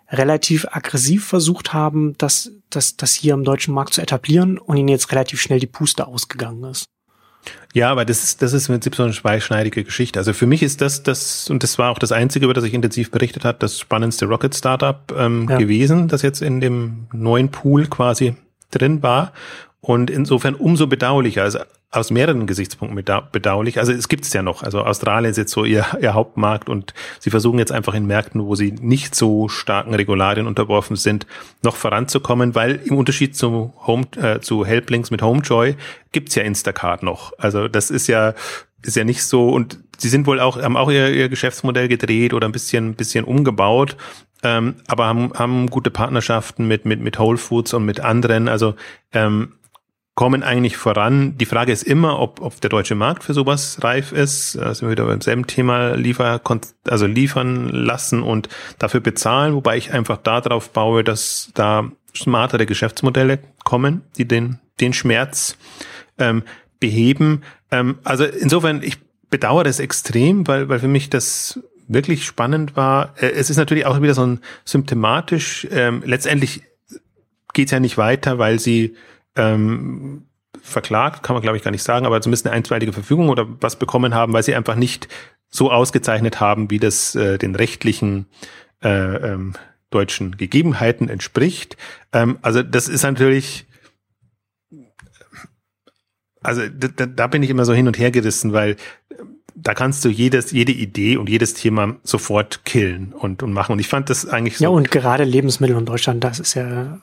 [0.09, 4.87] relativ aggressiv versucht haben, das, das, das hier im deutschen Markt zu etablieren und ihnen
[4.87, 6.85] jetzt relativ schnell die Puste ausgegangen ist.
[7.73, 10.17] Ja, aber das ist, das ist im Prinzip so eine zweischneidige Geschichte.
[10.17, 12.73] Also für mich ist das, das, und das war auch das Einzige, über das ich
[12.73, 15.57] intensiv berichtet hat, das spannendste Rocket Startup ähm, ja.
[15.57, 18.35] gewesen, das jetzt in dem neuen Pool quasi
[18.71, 19.31] drin war.
[19.85, 21.59] Und insofern umso bedauerlicher, also
[21.91, 23.77] aus mehreren Gesichtspunkten bedauerlich.
[23.77, 24.63] Also es gibt es ja noch.
[24.63, 28.43] Also Australien ist jetzt so ihr, ihr Hauptmarkt und sie versuchen jetzt einfach in Märkten,
[28.43, 31.27] wo sie nicht so starken Regularien unterworfen sind,
[31.61, 35.75] noch voranzukommen, weil im Unterschied zu Home, äh, zu Helplinks mit Homejoy
[36.11, 37.33] gibt's ja Instacart noch.
[37.37, 38.33] Also das ist ja
[38.81, 42.33] ist ja nicht so und sie sind wohl auch haben auch ihr, ihr Geschäftsmodell gedreht
[42.33, 43.97] oder ein bisschen bisschen umgebaut
[44.43, 48.47] ähm, aber haben, haben gute Partnerschaften mit, mit, mit Whole Foods und mit anderen.
[48.47, 48.75] Also
[49.11, 49.53] ähm,
[50.15, 51.37] kommen eigentlich voran.
[51.37, 54.55] Die Frage ist immer, ob, ob der deutsche Markt für sowas reif ist.
[54.55, 56.41] Da sind wir wieder beim selben Thema, liefer,
[56.87, 58.47] also liefern lassen und
[58.79, 64.93] dafür bezahlen, wobei ich einfach darauf baue, dass da smartere Geschäftsmodelle kommen, die den, den
[64.93, 65.57] Schmerz
[66.17, 66.43] ähm,
[66.79, 67.43] beheben.
[67.69, 68.99] Ähm, also insofern, ich
[69.29, 71.59] bedauere es extrem, weil, weil für mich das
[71.89, 73.13] wirklich spannend war.
[73.17, 76.63] Äh, es ist natürlich auch wieder so ein symptomatisch, ähm, letztendlich
[77.53, 78.95] geht es ja nicht weiter, weil sie
[79.35, 80.25] ähm,
[80.61, 83.77] verklagt, kann man glaube ich gar nicht sagen, aber zumindest eine einstweilige Verfügung oder was
[83.77, 85.07] bekommen haben, weil sie einfach nicht
[85.49, 88.25] so ausgezeichnet haben, wie das äh, den rechtlichen
[88.83, 89.53] äh, ähm,
[89.89, 91.77] deutschen Gegebenheiten entspricht.
[92.11, 93.65] Ähm, also das ist natürlich,
[96.41, 98.75] also da, da bin ich immer so hin und her gerissen, weil
[99.55, 103.71] da kannst du jedes, jede Idee und jedes Thema sofort killen und, und machen.
[103.71, 104.65] Und ich fand das eigentlich so.
[104.65, 106.99] Ja, und gerade Lebensmittel in Deutschland, das ist ja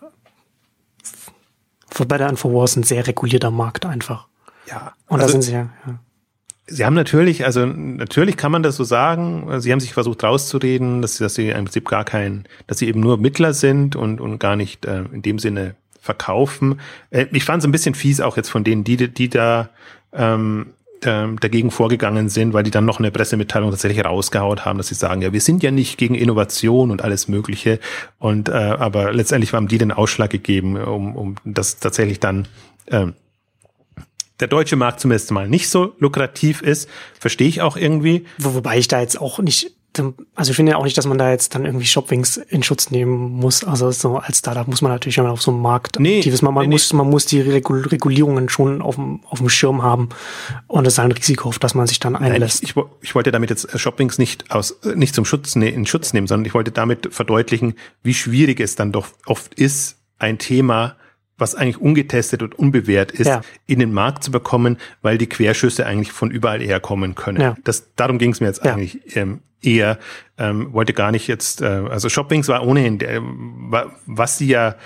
[2.06, 4.26] better and for worse ein sehr regulierter Markt einfach.
[4.68, 4.92] Ja.
[5.08, 5.98] Und also, da sind sie ja, ja.
[6.66, 9.60] Sie haben natürlich, also natürlich kann man das so sagen.
[9.60, 13.00] Sie haben sich versucht rauszureden, dass, dass sie im Prinzip gar kein, dass sie eben
[13.00, 16.80] nur Mittler sind und, und gar nicht äh, in dem Sinne verkaufen.
[17.10, 19.70] Äh, ich fand es ein bisschen fies auch jetzt von denen, die, die da
[20.12, 20.74] ähm,
[21.04, 25.22] dagegen vorgegangen sind, weil die dann noch eine Pressemitteilung tatsächlich rausgehaut haben, dass sie sagen,
[25.22, 27.80] ja, wir sind ja nicht gegen Innovation und alles Mögliche.
[28.18, 32.48] Und äh, aber letztendlich haben die den Ausschlag gegeben, um, um das tatsächlich dann
[32.88, 33.14] ähm,
[34.40, 36.88] der deutsche Markt zumindest mal nicht so lukrativ ist,
[37.18, 38.24] verstehe ich auch irgendwie.
[38.38, 39.72] Wo, wobei ich da jetzt auch nicht
[40.34, 42.90] also ich finde ja auch nicht, dass man da jetzt dann irgendwie Shopwings in Schutz
[42.90, 43.64] nehmen muss.
[43.64, 46.42] Also so als Startup muss man natürlich, man auf so einem Markt nee, aktiv ist,
[46.42, 50.08] man, man nee, muss, man muss die Regulierungen schon auf dem, auf dem Schirm haben.
[50.66, 52.62] Und es ist ein Risiko, auf das man sich dann einlässt.
[52.62, 55.86] Nein, ich, ich, ich, wollte damit jetzt Shopwings nicht aus, nicht zum Schutz, ne, in
[55.86, 60.38] Schutz nehmen, sondern ich wollte damit verdeutlichen, wie schwierig es dann doch oft ist, ein
[60.38, 60.96] Thema
[61.38, 63.40] was eigentlich ungetestet und unbewährt ist, ja.
[63.66, 67.40] in den Markt zu bekommen, weil die Querschüsse eigentlich von überall herkommen können.
[67.40, 67.56] Ja.
[67.64, 68.72] Das, darum ging es mir jetzt ja.
[68.72, 69.98] eigentlich ähm, eher.
[70.38, 73.22] Ähm, wollte gar nicht jetzt, äh, also Shoppings war ohnehin, der,
[74.06, 74.76] was sie ja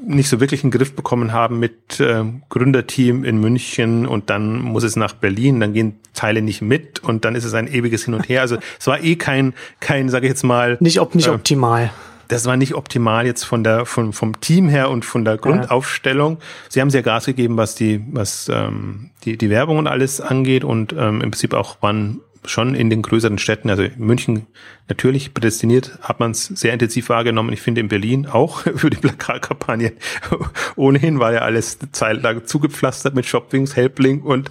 [0.00, 4.84] nicht so wirklich einen Griff bekommen haben mit äh, Gründerteam in München und dann muss
[4.84, 8.14] es nach Berlin, dann gehen Teile nicht mit und dann ist es ein ewiges Hin
[8.14, 8.42] und Her.
[8.42, 11.90] Also es war eh kein, kein, sage ich jetzt mal, nicht, ob, nicht äh, optimal
[12.28, 16.38] das war nicht optimal jetzt von der von, vom Team her und von der Grundaufstellung.
[16.68, 20.64] Sie haben sehr Gas gegeben, was die was ähm, die die Werbung und alles angeht
[20.64, 24.46] und ähm, im Prinzip auch waren schon in den größeren Städten, also München
[24.88, 27.52] natürlich prädestiniert, hat man es sehr intensiv wahrgenommen.
[27.52, 29.92] Ich finde in Berlin auch für die Plakatkampagne.
[30.76, 34.50] Ohnehin war ja alles eine Zeit lang zugepflastert mit Shopwings, Helpling und,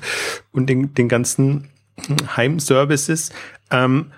[0.51, 1.69] und den, den ganzen
[2.36, 3.32] Heimservices.
[3.71, 4.11] Ähm,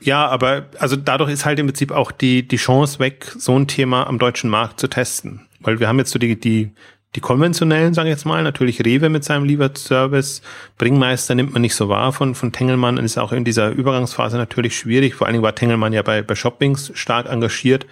[0.00, 3.66] ja, aber also dadurch ist halt im Prinzip auch die, die Chance weg, so ein
[3.66, 5.46] Thema am deutschen Markt zu testen.
[5.60, 6.72] Weil wir haben jetzt so die, die,
[7.14, 10.42] die konventionellen, sage ich jetzt mal, natürlich Rewe mit seinem Lieferservice,
[10.78, 14.76] Bringmeister nimmt man nicht so wahr von, von Tengelmann, ist auch in dieser Übergangsphase natürlich
[14.76, 15.14] schwierig.
[15.14, 17.86] Vor allen Dingen war Tengelmann ja bei, bei Shoppings stark engagiert.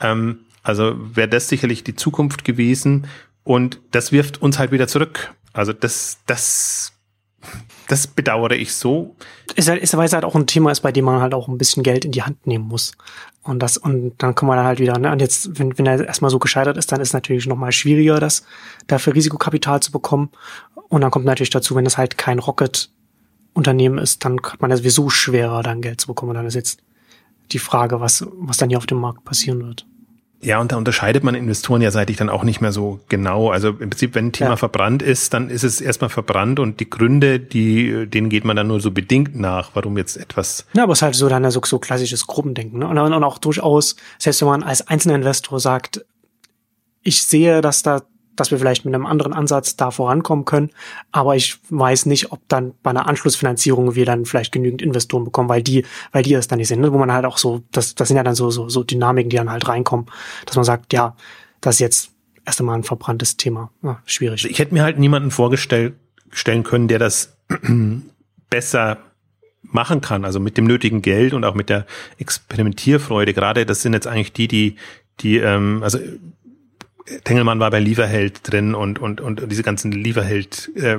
[0.00, 3.06] Ähm, also wäre das sicherlich die Zukunft gewesen.
[3.44, 5.34] Und das wirft uns halt wieder zurück.
[5.52, 6.91] Also das, das
[7.88, 9.14] das bedauere ich so.
[9.54, 11.48] Ist halt, ist, weil es halt auch ein Thema ist, bei dem man halt auch
[11.48, 12.92] ein bisschen Geld in die Hand nehmen muss.
[13.42, 15.10] Und das, und dann kommen wir dann halt wieder, ne?
[15.10, 18.44] Und jetzt, wenn, wenn er erstmal so gescheitert ist, dann ist natürlich nochmal schwieriger, das
[18.86, 20.30] dafür Risikokapital zu bekommen.
[20.88, 24.76] Und dann kommt natürlich dazu, wenn es halt kein Rocket-Unternehmen ist, dann hat man ja
[24.76, 26.30] sowieso schwerer, dann Geld zu bekommen.
[26.30, 26.80] Und dann ist jetzt
[27.50, 29.86] die Frage, was, was dann hier auf dem Markt passieren wird.
[30.44, 33.50] Ja, und da unterscheidet man Investoren ja seitlich dann auch nicht mehr so genau.
[33.50, 34.56] Also im Prinzip, wenn ein Thema ja.
[34.56, 38.66] verbrannt ist, dann ist es erstmal verbrannt und die Gründe, die, denen geht man dann
[38.66, 40.66] nur so bedingt nach, warum jetzt etwas.
[40.72, 42.80] Ja, aber es ist halt so dann so, so klassisches Gruppendenken.
[42.80, 42.88] Ne?
[42.88, 46.04] Und, und auch durchaus, selbst wenn man als einzelner Investor sagt,
[47.04, 48.02] ich sehe, dass da
[48.36, 50.70] dass wir vielleicht mit einem anderen Ansatz da vorankommen können.
[51.10, 55.48] Aber ich weiß nicht, ob dann bei einer Anschlussfinanzierung wir dann vielleicht genügend Investoren bekommen,
[55.48, 56.92] weil die, weil die es dann nicht sind, ne?
[56.92, 59.36] wo man halt auch so, das, das sind ja dann so, so, so Dynamiken, die
[59.36, 60.06] dann halt reinkommen,
[60.46, 61.16] dass man sagt, ja,
[61.60, 62.10] das ist jetzt
[62.44, 63.70] erst einmal ein verbranntes Thema.
[63.82, 64.44] Ja, schwierig.
[64.48, 65.94] Ich hätte mir halt niemanden vorgestellt
[66.30, 67.36] stellen können, der das
[68.50, 68.98] besser
[69.62, 71.86] machen kann, also mit dem nötigen Geld und auch mit der
[72.18, 73.32] Experimentierfreude.
[73.32, 74.76] Gerade das sind jetzt eigentlich die, die,
[75.20, 75.98] die, ähm, also
[77.24, 80.98] Tengelmann war bei Lieferheld drin und, und, und diese ganzen Lieferheld äh,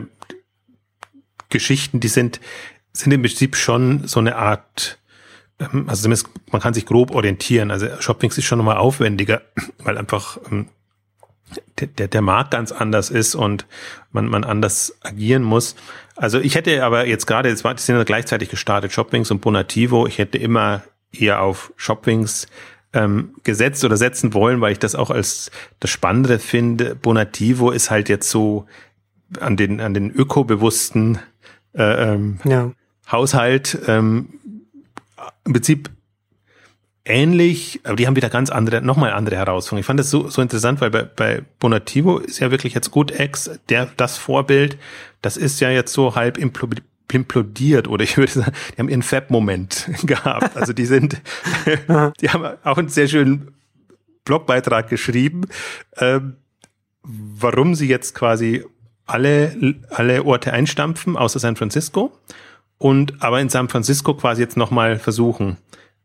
[1.50, 2.42] Geschichten, die sind,
[2.92, 5.00] sind im Prinzip schon so eine Art,
[5.60, 7.72] ähm, also zumindest man kann sich grob orientieren.
[7.72, 9.42] Also Shoppings ist schon nochmal aufwendiger,
[9.80, 10.68] weil einfach ähm,
[11.80, 13.66] der, der Markt ganz anders ist und
[14.12, 15.76] man, man anders agieren muss.
[16.16, 19.42] Also ich hätte aber jetzt gerade, jetzt war, die sind ja gleichzeitig gestartet, Shopwings und
[19.42, 20.08] Bonativo.
[20.08, 22.48] Ich hätte immer eher auf Shopwings
[22.94, 26.96] ähm, gesetzt oder setzen wollen, weil ich das auch als das Spannende finde.
[26.96, 28.66] Bonativo ist halt jetzt so
[29.40, 31.20] an den, an den ökobewussten
[31.74, 32.72] äh, ähm, ja.
[33.12, 34.30] Haushalt ähm,
[35.46, 35.90] im Prinzip
[37.06, 39.82] ähnlich, aber die haben wieder ganz andere, nochmal andere Herausforderungen.
[39.82, 43.60] Ich fand das so, so interessant, weil bei, bei Bonativo ist ja wirklich jetzt GoodX,
[43.70, 44.78] der, das Vorbild,
[45.22, 46.38] das ist ja jetzt so halb
[47.14, 50.58] implodiert oder ich würde sagen, die haben ihren Fab-Moment gehabt.
[50.58, 51.22] Also die sind,
[52.22, 53.54] die haben auch einen sehr schönen
[54.26, 55.48] Blogbeitrag geschrieben,
[55.98, 56.38] ähm,
[57.04, 58.64] warum sie jetzt quasi
[59.06, 62.18] alle, alle Orte einstampfen, außer San Francisco
[62.78, 65.58] und aber in San Francisco quasi jetzt nochmal versuchen,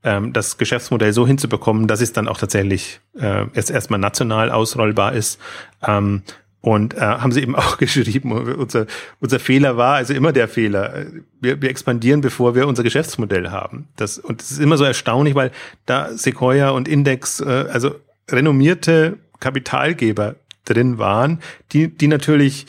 [0.03, 5.13] ähm, das Geschäftsmodell so hinzubekommen, dass es dann auch tatsächlich äh, jetzt erstmal national ausrollbar
[5.13, 5.41] ist.
[5.87, 6.23] Ähm,
[6.61, 8.87] und äh, haben sie eben auch geschrieben, unser,
[9.21, 11.07] unser Fehler war, also immer der Fehler,
[11.41, 13.89] wir, wir expandieren, bevor wir unser Geschäftsmodell haben.
[13.97, 15.51] Das, und das ist immer so erstaunlich, weil
[15.87, 17.95] da Sequoia und Index, äh, also
[18.31, 21.41] renommierte Kapitalgeber drin waren,
[21.73, 22.67] die, die natürlich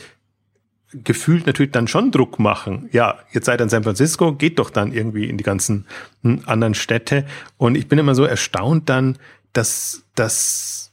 [0.92, 2.90] gefühlt natürlich dann schon Druck machen.
[2.92, 5.86] Ja, jetzt seid in San Francisco, geht doch dann irgendwie in die ganzen
[6.24, 7.26] hm, anderen Städte.
[7.58, 9.18] Und ich bin immer so erstaunt dann,
[9.54, 10.92] dass, dass,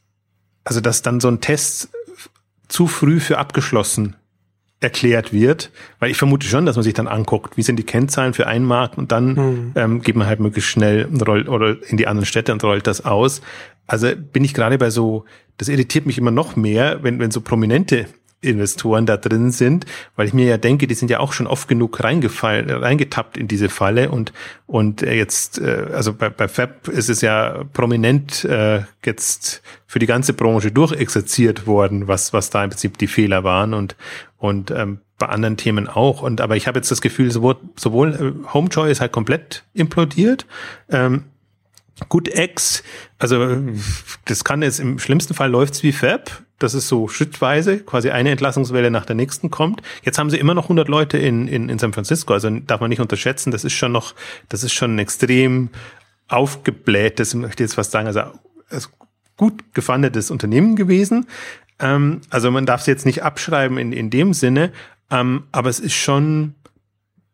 [0.65, 1.89] also dass dann so ein Test
[2.69, 4.17] zu früh für abgeschlossen
[4.81, 8.35] erklärt wird, weil ich vermute schon, dass man sich dann anguckt, wie sind die Kennzahlen
[8.35, 9.73] für einen Markt und dann mhm.
[9.75, 12.87] ähm, geht man halt möglichst schnell und rollt oder in die anderen Städte und rollt
[12.87, 13.41] das aus.
[13.87, 15.25] Also bin ich gerade bei so,
[15.57, 18.07] das irritiert mich immer noch mehr, wenn, wenn so prominente
[18.47, 19.87] Investoren da drin sind,
[20.17, 23.49] weil ich mir ja denke, die sind ja auch schon oft genug reingefallen, reingetappt in
[23.49, 24.33] diese Falle und
[24.67, 29.99] und äh, jetzt, äh, also bei, bei Fab ist es ja prominent äh, jetzt für
[29.99, 33.97] die ganze Branche durchexerziert worden, was was da im Prinzip die Fehler waren und
[34.39, 36.23] und ähm, bei anderen Themen auch.
[36.23, 40.47] Und aber ich habe jetzt das Gefühl, sowohl, sowohl äh, Homejoy ist halt komplett implodiert.
[40.91, 41.25] Ähm,
[42.09, 42.83] Gut X,
[43.19, 43.59] also
[44.27, 48.31] das kann jetzt im schlimmsten Fall läuft's wie Fab, das ist so schrittweise, quasi eine
[48.31, 49.81] Entlassungswelle nach der nächsten kommt.
[50.03, 52.91] Jetzt haben sie immer noch 100 Leute in, in, in San Francisco, also darf man
[52.91, 54.15] nicht unterschätzen, das ist schon noch,
[54.51, 55.71] das ist schon ein extrem
[56.29, 58.89] aufgeblähtes, möchte ich jetzt fast sagen, also,
[59.37, 61.27] gut gefundetes Unternehmen gewesen.
[61.79, 64.73] Ähm, also man darf es jetzt nicht abschreiben in, in dem Sinne,
[65.11, 66.55] ähm, aber es ist schon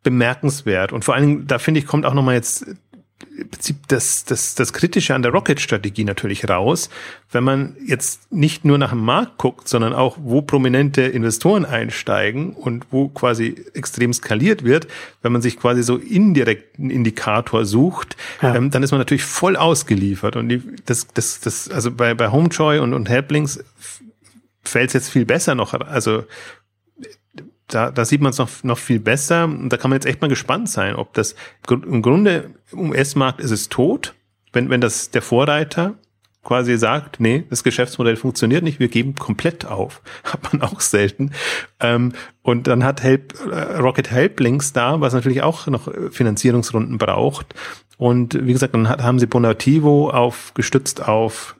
[0.02, 0.92] bemerkenswert.
[0.92, 2.66] Und vor allen Dingen, da finde ich, kommt auch nochmal jetzt
[3.50, 6.90] Prinzip das, das, das Kritische an der Rocket-Strategie natürlich raus,
[7.30, 12.50] wenn man jetzt nicht nur nach dem Markt guckt, sondern auch, wo prominente Investoren einsteigen
[12.50, 14.86] und wo quasi extrem skaliert wird,
[15.22, 18.54] wenn man sich quasi so indirekten Indikator sucht, ja.
[18.54, 20.36] ähm, dann ist man natürlich voll ausgeliefert.
[20.36, 23.62] Und die, das, das, das, also bei, bei Homejoy und, und Helplings
[24.64, 26.24] fällt es jetzt viel besser noch, also
[27.74, 29.44] da, da sieht man es noch, noch viel besser.
[29.44, 31.34] Und da kann man jetzt echt mal gespannt sein, ob das
[31.70, 34.14] im Grunde im US-Markt ist es tot,
[34.52, 35.94] wenn, wenn das der Vorreiter
[36.42, 40.02] quasi sagt, nee, das Geschäftsmodell funktioniert nicht, wir geben komplett auf.
[40.24, 41.30] Hat man auch selten.
[41.80, 42.12] Ähm,
[42.42, 47.54] und dann hat Help, äh, Rocket Helplinks da, was natürlich auch noch Finanzierungsrunden braucht.
[47.96, 51.56] Und wie gesagt, dann hat, haben sie Bonativo auf, gestützt auf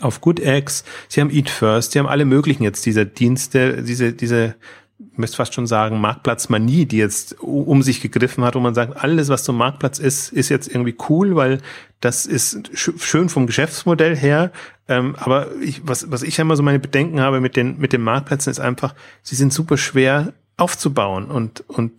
[0.00, 4.54] auf GoodX, sie haben Eat First, sie haben alle möglichen jetzt diese Dienste, diese, diese
[4.98, 9.28] müsste fast schon sagen, Marktplatzmanie, die jetzt um sich gegriffen hat, wo man sagt, alles,
[9.28, 11.60] was zum Marktplatz ist, ist jetzt irgendwie cool, weil
[12.00, 14.52] das ist schön vom Geschäftsmodell her.
[14.88, 18.02] Ähm, aber ich, was, was ich immer so meine Bedenken habe mit den, mit den
[18.02, 21.92] Marktplätzen ist einfach, sie sind super schwer aufzubauen und, und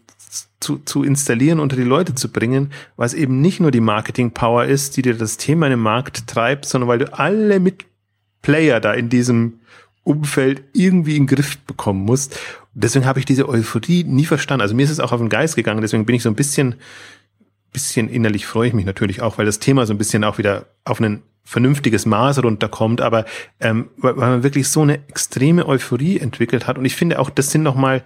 [0.59, 4.65] zu, zu installieren, unter die Leute zu bringen, weil es eben nicht nur die Marketing-Power
[4.65, 7.85] ist, die dir das Thema in den Markt treibt, sondern weil du alle mit
[8.41, 9.59] Player da in diesem
[10.03, 12.39] Umfeld irgendwie in den Griff bekommen musst.
[12.75, 14.61] Deswegen habe ich diese Euphorie nie verstanden.
[14.61, 16.75] Also mir ist es auch auf den Geist gegangen, deswegen bin ich so ein bisschen,
[17.71, 20.67] bisschen innerlich freue ich mich natürlich auch, weil das Thema so ein bisschen auch wieder
[20.83, 23.25] auf einen vernünftiges Maß runterkommt, aber
[23.59, 26.77] ähm, weil man wirklich so eine extreme Euphorie entwickelt hat.
[26.77, 28.03] Und ich finde auch, das sind nochmal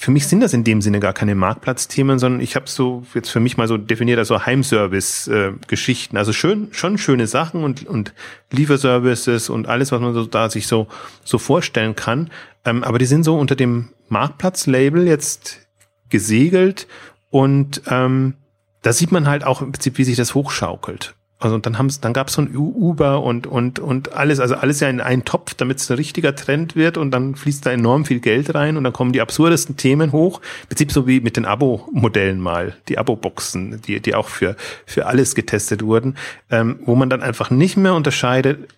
[0.00, 3.30] für mich sind das in dem Sinne gar keine Marktplatzthemen, sondern ich habe so jetzt
[3.30, 6.16] für mich mal so definiert also Heimservice-Geschichten.
[6.16, 8.14] Also schön, schon schöne Sachen und, und
[8.52, 10.86] Lieferservices und alles, was man so da sich so,
[11.24, 12.30] so vorstellen kann.
[12.64, 15.66] Ähm, aber die sind so unter dem Marktplatz-Label jetzt
[16.10, 16.86] gesegelt
[17.30, 18.34] und ähm,
[18.82, 21.16] da sieht man halt auch im Prinzip, wie sich das hochschaukelt.
[21.40, 24.56] Also und dann haben dann gab es so ein Uber und und und alles, also
[24.56, 27.70] alles ja in einen Topf, damit es ein richtiger Trend wird und dann fließt da
[27.70, 30.40] enorm viel Geld rein und dann kommen die absurdesten Themen hoch.
[30.62, 35.06] Im Prinzip so wie mit den Abo-Modellen mal, die Abo-Boxen, die die auch für für
[35.06, 36.16] alles getestet wurden,
[36.50, 38.68] ähm, wo man dann einfach nicht mehr unterscheidet.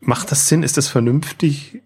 [0.00, 0.64] Macht das Sinn?
[0.64, 1.80] Ist das vernünftig?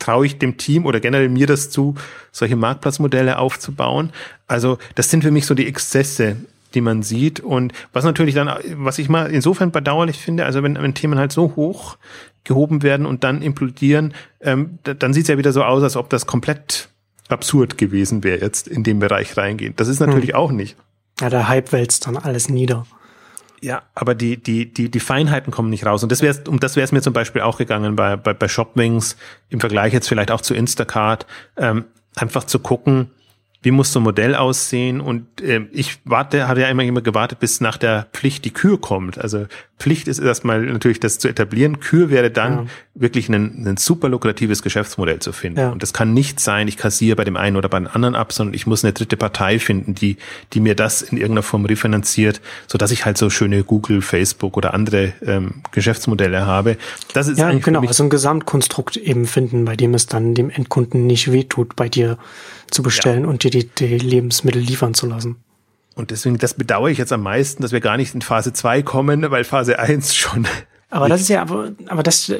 [0.00, 1.94] Traue ich dem Team oder generell mir das zu,
[2.32, 4.10] solche Marktplatzmodelle aufzubauen?
[4.48, 6.38] Also das sind für mich so die Exzesse
[6.74, 7.40] die man sieht.
[7.40, 11.32] Und was natürlich dann, was ich mal insofern bedauerlich finde, also wenn, wenn Themen halt
[11.32, 11.96] so hoch
[12.44, 16.08] gehoben werden und dann implodieren, ähm, dann sieht es ja wieder so aus, als ob
[16.10, 16.88] das komplett
[17.28, 19.74] absurd gewesen wäre, jetzt in den Bereich reingehen.
[19.76, 20.36] Das ist natürlich hm.
[20.36, 20.76] auch nicht.
[21.20, 22.86] Ja, der Hype wälzt dann alles nieder.
[23.62, 26.02] Ja, aber die, die, die, die Feinheiten kommen nicht raus.
[26.02, 28.48] Und das wäre, um das wäre es mir zum Beispiel auch gegangen bei, bei, bei
[28.48, 29.16] Shopwings,
[29.50, 31.26] im Vergleich jetzt vielleicht auch zu Instacart,
[31.58, 31.84] ähm,
[32.16, 33.10] einfach zu gucken,
[33.62, 35.00] wie muss so ein Modell aussehen?
[35.00, 38.80] Und äh, ich warte, hatte ja immer, immer gewartet, bis nach der Pflicht die Kür
[38.80, 39.18] kommt.
[39.18, 39.46] Also
[39.78, 41.80] Pflicht ist erstmal natürlich das zu etablieren.
[41.80, 42.66] Kür wäre dann ja.
[42.94, 45.60] wirklich ein, ein super lukratives Geschäftsmodell zu finden.
[45.60, 45.70] Ja.
[45.70, 48.32] Und das kann nicht sein, ich kassiere bei dem einen oder bei dem anderen ab,
[48.32, 50.16] sondern ich muss eine dritte Partei finden, die,
[50.54, 54.56] die mir das in irgendeiner Form refinanziert, so dass ich halt so schöne Google, Facebook
[54.56, 56.76] oder andere ähm, Geschäftsmodelle habe.
[57.12, 61.06] Das ist ja, genau, also ein Gesamtkonstrukt eben finden, bei dem es dann dem Endkunden
[61.06, 62.18] nicht wehtut, bei dir
[62.70, 63.28] zu bestellen ja.
[63.28, 65.36] und dir die, die Lebensmittel liefern zu lassen.
[65.94, 68.82] Und deswegen, das bedauere ich jetzt am meisten, dass wir gar nicht in Phase 2
[68.82, 70.46] kommen, weil Phase 1 schon.
[70.88, 72.32] Aber das ist ja, aber, aber das,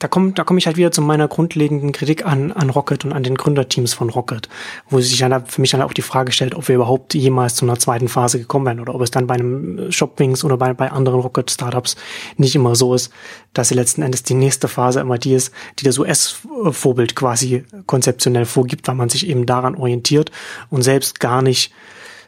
[0.00, 3.12] da komme da komm ich halt wieder zu meiner grundlegenden Kritik an, an Rocket und
[3.12, 4.48] an den Gründerteams von Rocket,
[4.88, 7.66] wo sich dann für mich dann auch die Frage stellt, ob wir überhaupt jemals zu
[7.66, 10.90] einer zweiten Phase gekommen wären oder ob es dann bei einem Shopwings oder bei, bei
[10.90, 11.96] anderen Rocket-Startups
[12.38, 13.12] nicht immer so ist,
[13.52, 18.46] dass sie letzten Endes die nächste Phase immer die ist, die das US-Vorbild quasi konzeptionell
[18.46, 20.32] vorgibt, weil man sich eben daran orientiert
[20.70, 21.72] und selbst gar nicht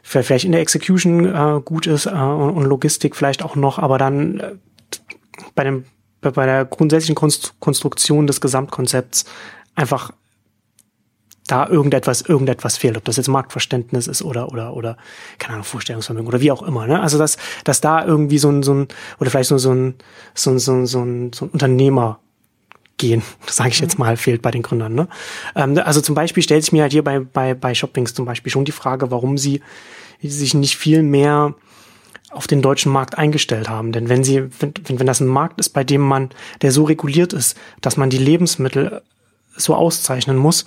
[0.03, 3.97] vielleicht in der Execution äh, gut ist äh, und, und Logistik vielleicht auch noch, aber
[3.97, 4.51] dann äh,
[5.55, 5.85] bei dem
[6.31, 9.25] bei der grundsätzlichen Konstruktion des Gesamtkonzepts
[9.75, 10.11] einfach
[11.47, 14.97] da irgendetwas, irgendetwas fehlt, ob das jetzt Marktverständnis ist oder, oder, oder,
[15.39, 17.01] keine Ahnung, Vorstellungsvermögen oder wie auch immer, ne?
[17.01, 18.87] Also, dass, dass da irgendwie so ein, so ein,
[19.19, 19.95] oder vielleicht so, so ein,
[20.33, 22.19] so ein, so ein, so ein, so ein Unternehmer
[22.97, 24.93] gehen, sage ich jetzt mal, fehlt bei den Gründern.
[24.93, 25.07] Ne?
[25.55, 28.51] Ähm, also zum Beispiel stellt sich mir halt hier bei, bei, bei Shoppings zum Beispiel
[28.51, 29.61] schon die Frage, warum sie
[30.21, 31.55] sich nicht viel mehr
[32.33, 33.91] auf den deutschen Markt eingestellt haben.
[33.91, 36.29] Denn wenn sie, wenn, wenn das ein Markt ist, bei dem man,
[36.61, 39.01] der so reguliert ist, dass man die Lebensmittel
[39.55, 40.65] so auszeichnen muss,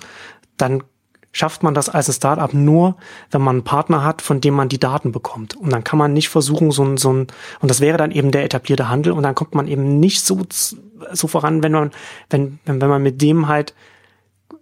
[0.57, 0.83] dann
[1.31, 2.95] schafft man das als ein Startup nur,
[3.29, 5.55] wenn man einen Partner hat, von dem man die Daten bekommt.
[5.55, 7.27] Und dann kann man nicht versuchen, so ein, so ein,
[7.59, 10.41] und das wäre dann eben der etablierte Handel, und dann kommt man eben nicht so,
[10.49, 11.91] so voran, wenn man,
[12.29, 13.75] wenn, wenn, man mit dem halt,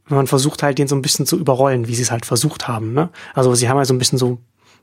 [0.08, 2.68] wenn man versucht halt, den so ein bisschen zu überrollen, wie sie es halt versucht
[2.68, 2.94] haben.
[2.94, 3.10] Ne?
[3.34, 4.40] Also sie haben halt so ein bisschen so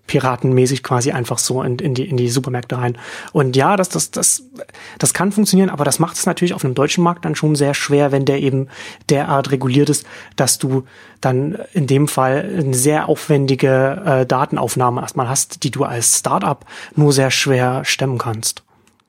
[0.06, 2.98] piratenmäßig quasi einfach so in, in, die, in die Supermärkte rein.
[3.32, 4.44] Und ja, das, das, das,
[4.98, 7.74] das kann funktionieren, aber das macht es natürlich auf einem deutschen Markt dann schon sehr
[7.74, 8.68] schwer, wenn der eben
[9.08, 10.84] derart reguliert ist, dass du
[11.20, 16.64] dann in dem Fall eine sehr aufwendige äh, Datenaufnahme erstmal hast, die du als Startup
[16.96, 18.62] nur sehr schwer stemmen kannst.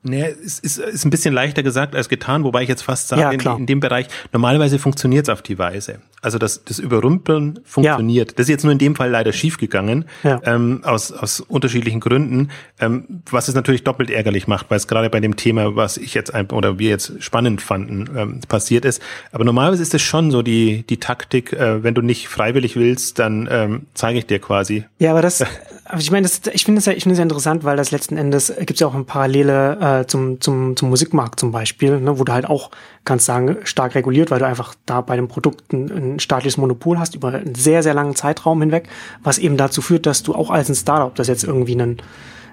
[0.06, 3.22] Nee, es ist, ist ein bisschen leichter gesagt als getan, wobei ich jetzt fast sage,
[3.22, 6.00] ja, in, in, dem Bereich, normalerweise funktioniert es auf die Weise.
[6.20, 8.32] Also das, das Überrumpeln funktioniert.
[8.32, 8.34] Ja.
[8.36, 10.42] Das ist jetzt nur in dem Fall leider schiefgegangen, ja.
[10.44, 12.50] ähm, aus, aus unterschiedlichen Gründen,
[12.80, 16.12] ähm, was es natürlich doppelt ärgerlich macht, weil es gerade bei dem Thema, was ich
[16.12, 19.00] jetzt ein, oder wir jetzt spannend fanden, ähm, passiert ist.
[19.32, 23.18] Aber normalerweise ist es schon so die, die Taktik, äh, wenn du nicht freiwillig willst,
[23.18, 24.84] dann ähm, zeige ich dir quasi.
[24.98, 25.42] Ja, aber das,
[25.86, 27.90] aber ich meine, das, ich finde es ja, ich finde es ja interessant, weil das
[27.90, 32.00] letzten Endes gibt es ja auch eine Parallele äh, zum, zum, zum Musikmarkt zum Beispiel,
[32.00, 32.70] ne, wo du halt auch,
[33.04, 37.14] kannst sagen, stark reguliert, weil du einfach da bei den Produkten ein staatliches Monopol hast
[37.14, 38.88] über einen sehr, sehr langen Zeitraum hinweg,
[39.22, 42.00] was eben dazu führt, dass du auch als ein Startup, das jetzt irgendwie einen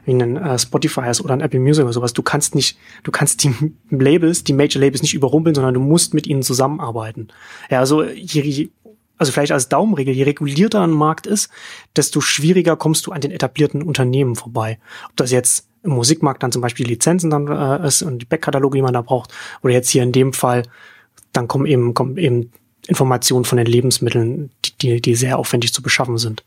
[0.06, 2.14] wie ein äh, Spotify ist oder ein Apple Music oder sowas.
[2.14, 3.54] Du kannst nicht, du kannst die
[3.90, 7.28] Labels, die Major Labels nicht überrumpeln, sondern du musst mit ihnen zusammenarbeiten.
[7.70, 8.70] Ja, also je,
[9.22, 11.52] also vielleicht als Daumenregel, je regulierter ein Markt ist,
[11.96, 14.80] desto schwieriger kommst du an den etablierten Unternehmen vorbei.
[15.10, 18.80] Ob das jetzt im Musikmarkt dann zum Beispiel Lizenzen dann äh, ist und die Backkataloge,
[18.80, 20.64] die man da braucht, oder jetzt hier in dem Fall,
[21.34, 22.52] dann kommen eben, kommen eben
[22.88, 24.50] Informationen von den Lebensmitteln,
[24.82, 26.44] die, die sehr aufwendig zu beschaffen sind.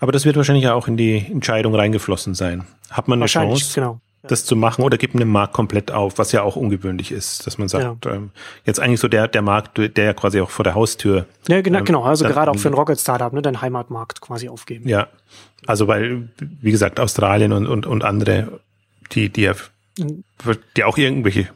[0.00, 2.64] Aber das wird wahrscheinlich ja auch in die Entscheidung reingeflossen sein.
[2.90, 3.74] Hat man eine Chance?
[3.76, 4.00] Genau.
[4.22, 7.58] Das zu machen oder gibt einen Markt komplett auf, was ja auch ungewöhnlich ist, dass
[7.58, 8.12] man sagt, ja.
[8.12, 8.30] ähm,
[8.64, 11.26] jetzt eigentlich so der, der Markt, der ja quasi auch vor der Haustür.
[11.48, 12.04] Ja, genau, ähm, genau.
[12.04, 14.88] Also gerade auch für ein Rocket-Startup, ne, dein Heimatmarkt quasi aufgeben.
[14.88, 15.08] Ja.
[15.66, 18.60] Also weil, wie gesagt, Australien und, und, und andere,
[19.12, 19.54] die, die ja,
[19.98, 20.24] mhm.
[20.76, 21.48] die auch irgendwelche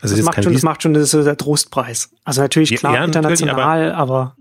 [0.00, 2.10] also das, das macht schon, das macht schon das ist der Trostpreis.
[2.24, 4.36] Also natürlich klar ja, international, aber, aber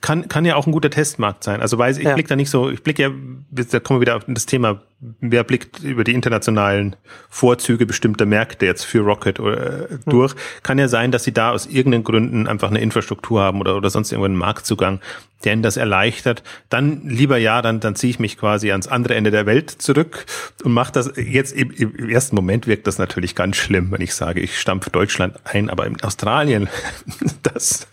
[0.00, 1.60] kann, kann ja auch ein guter Testmarkt sein.
[1.60, 2.14] Also weiß ich ja.
[2.14, 3.10] blick da nicht so, ich blicke ja,
[3.50, 6.94] da kommen wir wieder auf das Thema, wer blickt über die internationalen
[7.30, 10.32] Vorzüge bestimmter Märkte jetzt für Rocket äh, durch.
[10.32, 10.38] Hm.
[10.62, 13.88] Kann ja sein, dass sie da aus irgendeinen Gründen einfach eine Infrastruktur haben oder, oder
[13.88, 15.00] sonst irgendwo einen Marktzugang,
[15.44, 16.42] der ihnen das erleichtert.
[16.68, 20.26] Dann lieber ja, dann, dann ziehe ich mich quasi ans andere Ende der Welt zurück
[20.64, 21.12] und mache das.
[21.16, 24.90] Jetzt im, im ersten Moment wirkt das natürlich ganz schlimm, wenn ich sage, ich stampfe
[24.90, 26.68] Deutschland ein, aber in Australien,
[27.42, 27.86] das,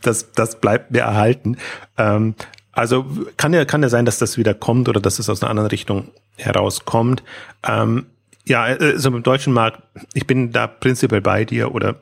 [0.00, 1.56] das, das bleibt mir erhalten.
[1.98, 2.36] Ähm,
[2.72, 3.04] also
[3.36, 5.70] kann ja, kann ja sein, dass das wieder kommt oder dass es aus einer anderen
[5.70, 7.22] Richtung herauskommt.
[7.66, 8.06] Ähm,
[8.46, 9.82] ja, also im deutschen Markt,
[10.14, 11.96] ich bin da prinzipiell bei dir oder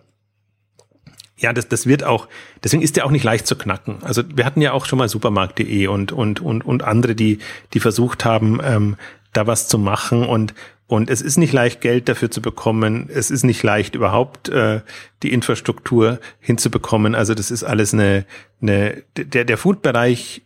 [1.37, 2.29] ja, das, das wird auch,
[2.65, 3.99] deswegen ist der auch nicht leicht zu knacken.
[4.03, 7.39] Also wir hatten ja auch schon mal supermarkt.de und, und, und, und andere, die,
[7.75, 8.97] die versucht haben, ähm,
[9.33, 10.55] da was zu machen und,
[10.89, 13.09] und es ist nicht leicht, Geld dafür zu bekommen.
[13.13, 14.81] Es ist nicht leicht, überhaupt äh,
[15.23, 17.15] die Infrastruktur hinzubekommen.
[17.15, 18.25] Also das ist alles eine,
[18.63, 20.43] eine der, der Food-Bereich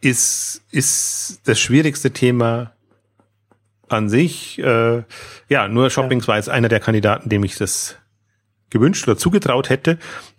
[0.00, 2.72] ist, ist das schwierigste Thema
[3.88, 4.58] an sich.
[4.58, 5.02] Äh,
[5.48, 6.28] ja, nur Shoppings ja.
[6.28, 7.96] war jetzt einer der Kandidaten, dem ich das
[8.70, 9.98] gewünscht oder zugetraut hätte.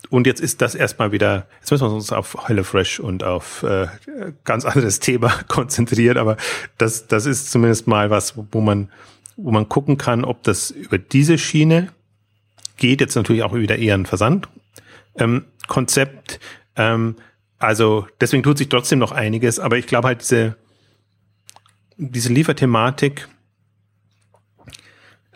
[0.10, 3.88] Und jetzt ist das erstmal wieder, jetzt müssen wir uns auf HelloFresh und auf äh,
[4.44, 6.38] ganz anderes Thema konzentrieren, aber
[6.78, 8.90] das, das ist zumindest mal was, wo man,
[9.36, 11.90] wo man gucken kann, ob das über diese Schiene
[12.78, 13.02] geht.
[13.02, 16.40] Jetzt natürlich auch wieder eher ein Versandkonzept.
[16.76, 17.16] Ähm, ähm,
[17.60, 20.56] also deswegen tut sich trotzdem noch einiges, aber ich glaube halt diese,
[21.98, 23.28] diese Lieferthematik,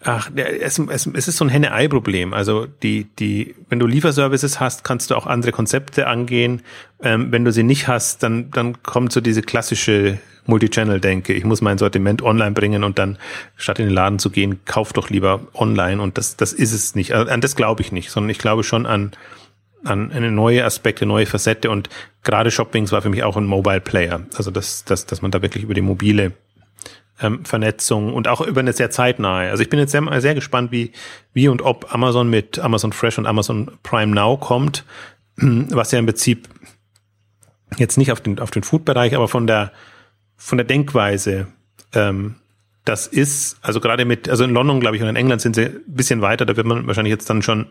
[0.05, 2.33] Ach, es, es, es ist so ein Henne-Ei-Problem.
[2.33, 6.61] Also die, die, wenn du Lieferservices hast, kannst du auch andere Konzepte angehen.
[7.01, 11.31] Ähm, wenn du sie nicht hast, dann, dann kommt so diese klassische Multichannel-Denke.
[11.31, 13.17] Ich muss mein Sortiment online bringen und dann
[13.55, 16.01] statt in den Laden zu gehen, kauf doch lieber online.
[16.01, 17.13] Und das, das ist es nicht.
[17.13, 19.11] Also an das glaube ich nicht, sondern ich glaube schon an,
[19.83, 21.69] an eine neue Aspekte, neue Facette.
[21.69, 21.89] Und
[22.23, 24.21] gerade Shoppings war für mich auch ein Mobile Player.
[24.35, 26.33] Also dass, dass, dass man da wirklich über die mobile
[27.21, 29.49] ähm, Vernetzung und auch über eine sehr zeitnahe.
[29.49, 30.91] Also ich bin jetzt sehr, sehr gespannt, wie,
[31.33, 34.85] wie und ob Amazon mit Amazon Fresh und Amazon Prime Now kommt,
[35.37, 36.47] was ja im Prinzip
[37.77, 39.71] jetzt nicht auf den, auf den Food-Bereich, aber von der,
[40.37, 41.47] von der Denkweise
[41.93, 42.35] ähm,
[42.85, 45.67] das ist, also gerade mit, also in London, glaube ich, und in England sind sie
[45.67, 47.67] ein bisschen weiter, da wird man wahrscheinlich jetzt dann schon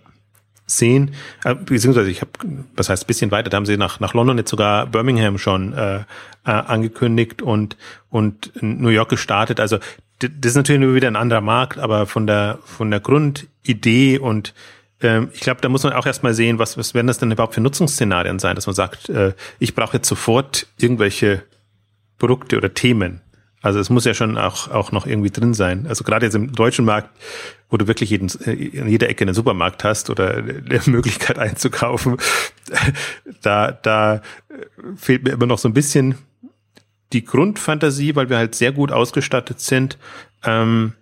[0.77, 1.15] sehen,
[1.45, 2.31] äh, beziehungsweise ich habe,
[2.75, 5.97] was heißt bisschen weiter, da haben sie nach, nach London jetzt sogar Birmingham schon äh,
[5.97, 6.03] äh,
[6.45, 7.77] angekündigt und,
[8.11, 9.61] und New York gestartet.
[9.61, 9.79] Also
[10.19, 14.55] das ist natürlich nur wieder ein anderer Markt, aber von der, von der Grundidee und
[15.01, 17.55] ähm, ich glaube, da muss man auch erstmal sehen, was, was werden das denn überhaupt
[17.55, 21.43] für Nutzungsszenarien sein, dass man sagt, äh, ich brauche jetzt sofort irgendwelche
[22.19, 23.21] Produkte oder Themen.
[23.63, 25.87] Also es muss ja schon auch, auch noch irgendwie drin sein.
[25.89, 27.11] Also gerade jetzt im deutschen Markt,
[27.71, 32.17] wo du wirklich jeden, in jeder Ecke einen Supermarkt hast oder eine Möglichkeit einzukaufen,
[33.43, 34.21] da, da
[34.97, 36.17] fehlt mir immer noch so ein bisschen
[37.13, 39.97] die Grundfantasie, weil wir halt sehr gut ausgestattet sind.
[40.45, 40.95] Ähm,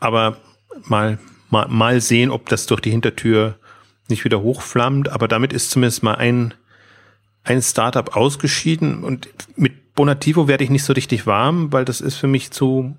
[0.00, 0.38] aber
[0.86, 3.56] mal, mal, mal sehen, ob das durch die Hintertür
[4.08, 5.10] nicht wieder hochflammt.
[5.10, 6.54] Aber damit ist zumindest mal ein,
[7.44, 12.16] ein Startup ausgeschieden und mit Bonativo werde ich nicht so richtig warm, weil das ist
[12.16, 12.96] für mich zu,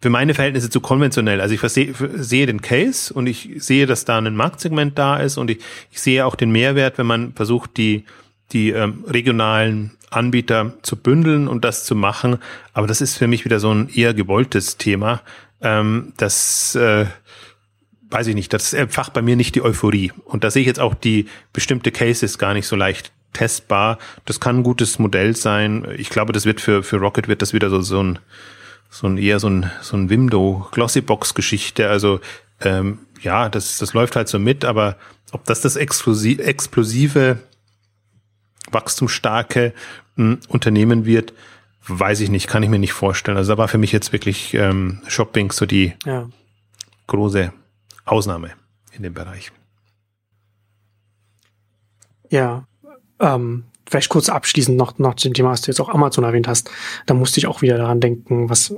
[0.00, 1.40] für meine Verhältnisse zu konventionell.
[1.40, 5.36] Also ich versehe, sehe den Case und ich sehe, dass da ein Marktsegment da ist
[5.36, 5.58] und ich,
[5.90, 8.04] ich sehe auch den Mehrwert, wenn man versucht, die,
[8.52, 12.38] die ähm, regionalen Anbieter zu bündeln und das zu machen.
[12.72, 15.22] Aber das ist für mich wieder so ein eher gewolltes Thema.
[15.60, 17.06] Ähm, das äh,
[18.10, 20.12] weiß ich nicht, das entfacht bei mir nicht die Euphorie.
[20.24, 23.98] Und da sehe ich jetzt auch die bestimmte Cases gar nicht so leicht testbar.
[24.24, 25.86] Das kann ein gutes Modell sein.
[25.96, 28.18] Ich glaube, das wird für, für Rocket wird das wieder so, so ein,
[28.90, 31.88] so ein eher so ein, so ein Wimdo Glossybox Geschichte.
[31.88, 32.20] Also,
[32.60, 34.96] ähm, ja, das, das läuft halt so mit, aber
[35.32, 37.38] ob das das explosive, explosive
[38.70, 39.72] wachstumsstarke
[40.16, 41.32] hm, Unternehmen wird,
[41.86, 43.36] weiß ich nicht, kann ich mir nicht vorstellen.
[43.36, 46.28] Also da war für mich jetzt wirklich ähm, Shopping so die ja.
[47.06, 47.52] große
[48.04, 48.52] Ausnahme
[48.92, 49.52] in dem Bereich.
[52.30, 52.66] Ja,
[53.22, 56.70] ähm, vielleicht kurz abschließend noch noch zum Thema, was du jetzt auch Amazon erwähnt hast,
[57.06, 58.74] da musste ich auch wieder daran denken, was,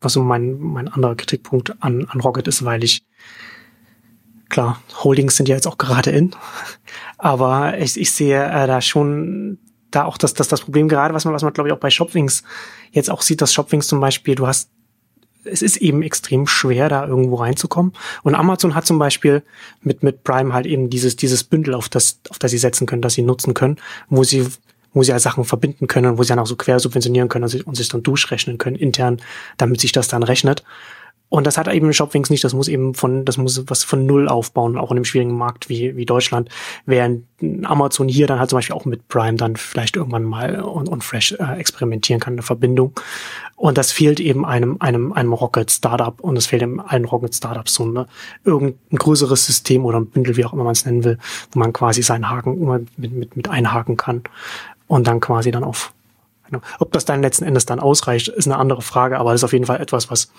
[0.00, 3.04] was so mein, mein anderer Kritikpunkt an, an Rocket ist, weil ich,
[4.48, 6.34] klar, Holdings sind ja jetzt auch gerade in,
[7.18, 9.58] aber ich, ich sehe äh, da schon
[9.90, 11.90] da auch das, das, das Problem gerade, was man, was man glaube ich auch bei
[11.90, 12.42] Shopwings
[12.90, 14.70] jetzt auch sieht, dass Shopwings zum Beispiel, du hast
[15.46, 17.92] es ist eben extrem schwer, da irgendwo reinzukommen.
[18.22, 19.42] Und Amazon hat zum Beispiel
[19.82, 23.02] mit, mit Prime halt eben dieses, dieses Bündel, auf das, auf das sie setzen können,
[23.02, 23.76] das sie nutzen können,
[24.08, 24.46] wo sie
[24.92, 27.50] wo sie ja Sachen verbinden können, wo sie dann auch so quer subventionieren können und
[27.50, 29.20] sich, und sich dann durchrechnen können intern,
[29.58, 30.64] damit sich das dann rechnet.
[31.28, 32.44] Und das hat eben Shopwings nicht.
[32.44, 35.68] Das muss eben von, das muss was von Null aufbauen, auch in einem schwierigen Markt
[35.68, 36.48] wie, wie Deutschland.
[36.84, 37.24] Während
[37.64, 41.02] Amazon hier dann halt zum Beispiel auch mit Prime dann vielleicht irgendwann mal und, und
[41.02, 42.92] Fresh äh, experimentieren kann, eine Verbindung.
[43.56, 47.34] Und das fehlt eben einem, einem, einem Rocket Startup und es fehlt eben allen Rocket
[47.34, 48.06] Startups so eine,
[48.44, 51.18] irgendein größeres System oder ein Bündel, wie auch immer man es nennen will,
[51.52, 52.64] wo man quasi seinen Haken
[52.96, 54.22] mit, mit, mit einhaken kann
[54.86, 55.92] und dann quasi dann auf.
[56.78, 59.52] Ob das dann letzten Endes dann ausreicht, ist eine andere Frage, aber das ist auf
[59.52, 60.32] jeden Fall etwas, was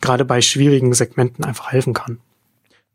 [0.00, 2.18] gerade bei schwierigen Segmenten einfach helfen kann.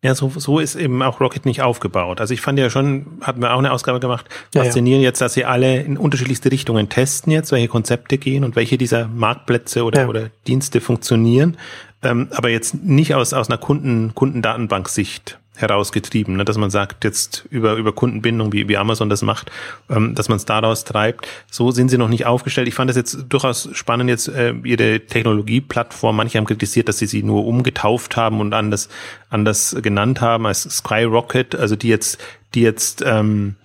[0.03, 2.19] Ja, so, so ist eben auch Rocket nicht aufgebaut.
[2.19, 5.09] Also ich fand ja schon, hatten wir auch eine Ausgabe gemacht, faszinierend ja, ja.
[5.09, 9.07] jetzt, dass sie alle in unterschiedlichste Richtungen testen jetzt, welche Konzepte gehen und welche dieser
[9.07, 10.07] Marktplätze oder, ja.
[10.09, 11.57] oder Dienste funktionieren,
[12.01, 16.45] ähm, aber jetzt nicht aus, aus einer Kunden, Kundendatenbank-Sicht herausgetrieben, ne?
[16.45, 19.51] dass man sagt, jetzt über, über Kundenbindung, wie, wie Amazon das macht,
[19.89, 21.27] ähm, dass man es daraus treibt.
[21.51, 22.67] So sind sie noch nicht aufgestellt.
[22.67, 26.15] Ich fand es jetzt durchaus spannend, jetzt äh, ihre Technologieplattform.
[26.15, 28.89] Manche haben kritisiert, dass sie sie nur umgetauft haben und anders,
[29.29, 32.17] anders genannt haben als Skyrocket, also die jetzt,
[32.55, 33.55] die jetzt, ähm,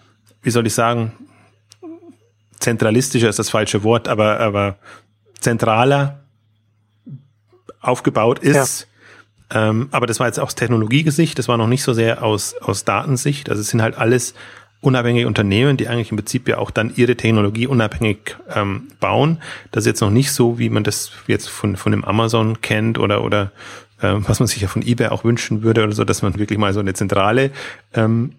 [0.43, 1.13] wie soll ich sagen,
[2.61, 4.77] zentralistischer ist das falsche Wort, aber, aber
[5.41, 6.25] zentraler
[7.81, 8.81] aufgebaut ist.
[8.81, 8.89] Ja
[9.51, 12.85] ähm, aber das war jetzt aus Technologiegesicht, das war noch nicht so sehr aus, aus
[12.85, 13.51] Datensicht.
[13.51, 14.35] Also es sind halt alles
[14.81, 19.39] unabhängige Unternehmen, die eigentlich im Prinzip ja auch dann ihre Technologie unabhängig ähm, bauen.
[19.71, 22.99] Das ist jetzt noch nicht so, wie man das jetzt von, von dem Amazon kennt
[22.99, 23.51] oder, oder
[24.01, 26.59] äh, was man sich ja von eBay auch wünschen würde oder so, dass man wirklich
[26.59, 27.51] mal so eine zentrale
[27.95, 28.35] ähm,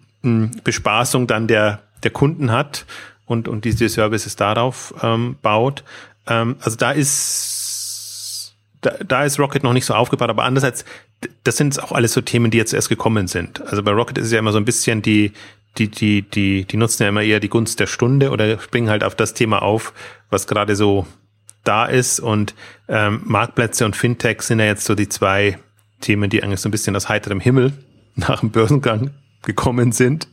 [0.64, 2.86] Bespaßung dann der, der Kunden hat
[3.26, 5.84] und, und diese Services darauf ähm, baut.
[6.26, 7.49] Ähm, also da ist
[8.80, 10.84] da, da ist Rocket noch nicht so aufgebaut, aber andererseits,
[11.44, 13.60] das sind auch alles so Themen, die jetzt erst gekommen sind.
[13.66, 15.32] Also bei Rocket ist es ja immer so ein bisschen die,
[15.78, 19.04] die, die, die, die nutzen ja immer eher die Gunst der Stunde oder springen halt
[19.04, 19.92] auf das Thema auf,
[20.30, 21.06] was gerade so
[21.64, 22.20] da ist.
[22.20, 22.54] Und
[22.88, 25.58] ähm, Marktplätze und Fintech sind ja jetzt so die zwei
[26.00, 27.72] Themen, die eigentlich so ein bisschen aus heiterem Himmel
[28.16, 29.10] nach dem Börsengang
[29.42, 30.28] gekommen sind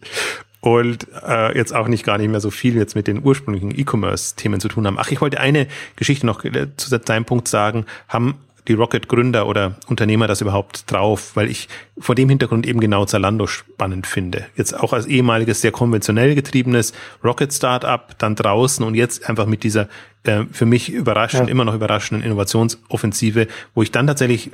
[0.61, 4.59] und äh, jetzt auch nicht gar nicht mehr so viel jetzt mit den ursprünglichen E-Commerce-Themen
[4.59, 4.97] zu tun haben.
[4.99, 7.85] Ach, ich wollte eine Geschichte noch äh, zu deinem Punkt sagen.
[8.07, 8.35] Haben
[8.67, 11.35] die Rocket-Gründer oder Unternehmer das überhaupt drauf?
[11.35, 14.45] Weil ich vor dem Hintergrund eben genau Zalando spannend finde.
[14.55, 16.91] Jetzt auch als ehemaliges, sehr konventionell getriebenes
[17.23, 19.87] Rocket-Startup, dann draußen und jetzt einfach mit dieser
[20.23, 21.51] äh, für mich überraschend, ja.
[21.51, 24.51] immer noch überraschenden Innovationsoffensive, wo ich dann tatsächlich,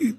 [0.00, 0.14] äh,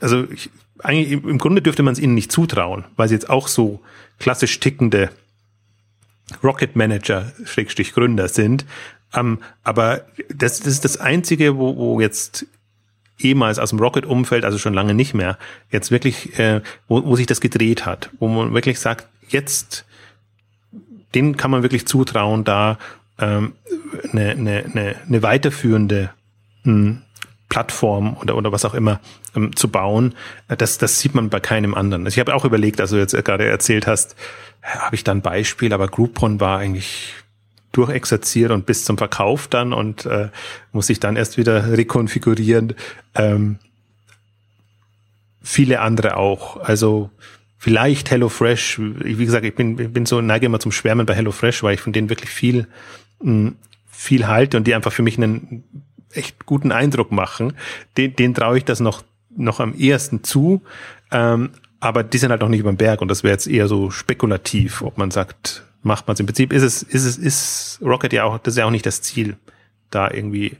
[0.00, 0.50] also ich,
[0.82, 3.80] eigentlich im Grunde dürfte man es ihnen nicht zutrauen, weil sie jetzt auch so
[4.18, 5.10] klassisch tickende
[6.42, 8.64] Rocket Manager, Schrägstrich Gründer sind.
[9.14, 12.46] Ähm, aber das, das ist das Einzige, wo, wo jetzt
[13.18, 15.38] ehemals aus dem Rocket-Umfeld, also schon lange nicht mehr,
[15.70, 19.84] jetzt wirklich, äh, wo, wo sich das gedreht hat, wo man wirklich sagt, jetzt,
[21.14, 22.78] den kann man wirklich zutrauen, da
[23.18, 23.54] ähm,
[24.12, 26.10] eine, eine, eine, eine weiterführende
[26.64, 27.02] mh, hm,
[27.50, 29.00] Plattform oder, oder was auch immer
[29.36, 30.14] ähm, zu bauen.
[30.48, 32.06] Das, das sieht man bei keinem anderen.
[32.06, 34.16] Also ich habe auch überlegt, also jetzt gerade erzählt hast,
[34.62, 37.12] habe ich da ein Beispiel, aber Groupon war eigentlich
[37.72, 40.30] durchexerziert und bis zum Verkauf dann und äh,
[40.72, 42.74] muss sich dann erst wieder rekonfigurieren.
[43.14, 43.58] Ähm,
[45.42, 46.56] viele andere auch.
[46.56, 47.10] Also
[47.58, 48.80] vielleicht HelloFresh.
[48.80, 51.80] Wie gesagt, ich bin, ich bin so neige immer zum Schwärmen bei HelloFresh, weil ich
[51.80, 52.66] von denen wirklich viel
[53.20, 53.52] mh,
[54.00, 55.62] viel halte und die einfach für mich einen
[56.12, 57.54] echt guten Eindruck machen.
[57.96, 59.02] Den, den traue ich das noch,
[59.36, 60.62] noch am ehesten zu.
[61.10, 61.50] Ähm,
[61.80, 63.90] aber die sind halt noch nicht über den Berg und das wäre jetzt eher so
[63.90, 66.20] spekulativ, ob man sagt, macht man es.
[66.20, 68.86] Im Prinzip ist es, ist es, ist Rocket ja auch, das ist ja auch nicht
[68.86, 69.36] das Ziel,
[69.90, 70.56] da irgendwie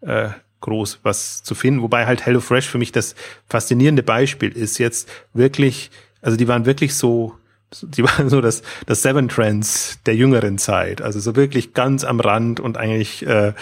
[0.00, 0.30] äh,
[0.60, 1.82] groß was zu finden.
[1.82, 3.14] Wobei halt HelloFresh für mich das
[3.48, 5.90] faszinierende Beispiel ist jetzt wirklich,
[6.20, 7.34] also die waren wirklich so,
[7.82, 11.00] die waren so das, das Seven Trends der jüngeren Zeit.
[11.00, 13.52] Also so wirklich ganz am Rand und eigentlich äh,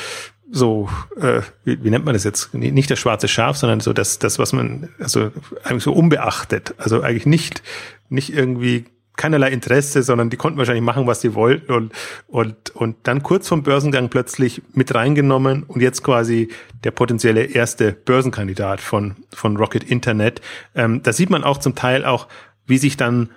[0.51, 0.89] so,
[1.19, 2.55] äh, wie, wie nennt man das jetzt?
[2.55, 5.31] Nicht das schwarze Schaf, sondern so das, das, was man, also
[5.65, 6.75] eigentlich so unbeachtet.
[6.79, 7.63] Also eigentlich nicht,
[8.09, 8.85] nicht irgendwie
[9.17, 11.93] keinerlei Interesse, sondern die konnten wahrscheinlich machen, was sie wollten und,
[12.27, 16.49] und, und dann kurz vom Börsengang plötzlich mit reingenommen und jetzt quasi
[16.83, 20.41] der potenzielle erste Börsenkandidat von, von Rocket Internet.
[20.75, 22.27] Ähm, da sieht man auch zum Teil auch,
[22.67, 23.31] wie sich dann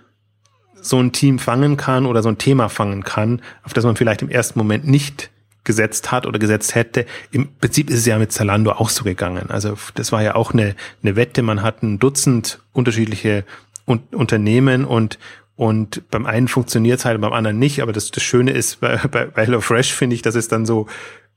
[0.82, 4.22] so ein Team fangen kann oder so ein Thema fangen kann, auf das man vielleicht
[4.22, 5.30] im ersten Moment nicht
[5.68, 7.06] gesetzt hat oder gesetzt hätte.
[7.32, 9.52] Im Prinzip ist es ja mit Zalando auch so gegangen.
[9.52, 11.44] Also das war ja auch eine, eine Wette.
[11.44, 13.44] Man hat ein Dutzend unterschiedliche
[13.86, 15.20] Un Unternehmen und
[15.56, 17.82] und beim einen funktioniert es halt, beim anderen nicht.
[17.82, 20.88] Aber das, das Schöne ist bei, bei, bei HelloFresh finde ich, dass es dann so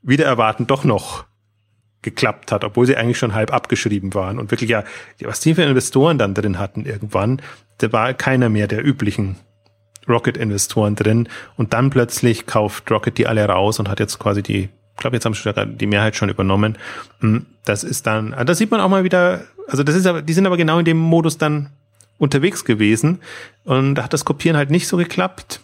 [0.01, 1.25] wieder erwarten doch noch
[2.01, 4.83] geklappt hat, obwohl sie eigentlich schon halb abgeschrieben waren und wirklich ja,
[5.21, 7.41] was die für Investoren dann drin hatten irgendwann,
[7.77, 9.35] da war keiner mehr der üblichen
[10.07, 14.63] Rocket-Investoren drin und dann plötzlich kauft Rocket die alle raus und hat jetzt quasi die,
[14.63, 16.77] ich glaube, jetzt haben sie die Mehrheit schon übernommen.
[17.19, 20.21] Hm, das ist dann, ah, da sieht man auch mal wieder, also das ist aber,
[20.21, 21.69] die sind aber genau in dem Modus dann
[22.17, 23.19] unterwegs gewesen
[23.63, 25.59] und da hat das Kopieren halt nicht so geklappt.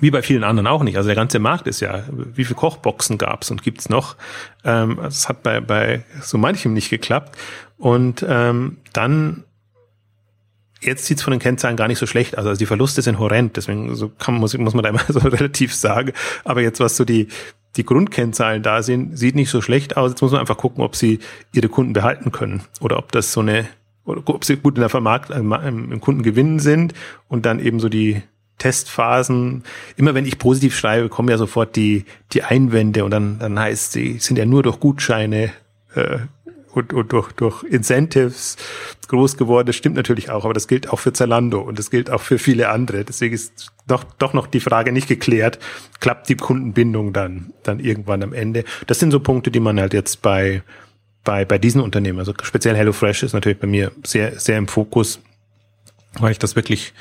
[0.00, 0.96] Wie bei vielen anderen auch nicht.
[0.96, 4.16] Also der ganze Markt ist ja, wie viele Kochboxen gab's und gibt's noch?
[4.64, 7.36] Ähm, das hat bei, bei so manchem nicht geklappt.
[7.76, 9.44] Und ähm, dann
[10.80, 12.46] Jetzt sieht's von den Kennzahlen gar nicht so schlecht aus.
[12.46, 15.74] Also die Verluste sind horrend, deswegen so kann, muss, muss man da immer so relativ
[15.74, 16.12] sagen.
[16.44, 17.28] Aber jetzt, was so die,
[17.76, 20.12] die Grundkennzahlen da sind, sieht nicht so schlecht aus.
[20.12, 21.20] Jetzt muss man einfach gucken, ob sie
[21.52, 23.68] ihre Kunden behalten können oder ob das so eine,
[24.04, 26.94] ob sie gut in der Vermarkt, im Kundengewinn sind
[27.28, 28.22] und dann eben so die
[28.58, 29.64] Testphasen.
[29.96, 33.92] Immer wenn ich positiv schreibe, kommen ja sofort die, die Einwände und dann, dann heißt
[33.92, 35.52] sie, sind ja nur durch Gutscheine
[35.94, 36.18] äh,
[36.72, 38.56] und, und durch, durch Incentives
[39.10, 39.66] groß geworden.
[39.66, 42.38] Das stimmt natürlich auch, aber das gilt auch für Zalando und das gilt auch für
[42.38, 43.04] viele andere.
[43.04, 45.58] Deswegen ist doch, doch noch die Frage nicht geklärt,
[46.00, 48.64] klappt die Kundenbindung dann, dann irgendwann am Ende.
[48.86, 50.62] Das sind so Punkte, die man halt jetzt bei,
[51.24, 55.20] bei, bei diesen Unternehmen, also speziell HelloFresh ist natürlich bei mir sehr, sehr im Fokus,
[56.18, 56.94] weil ich das wirklich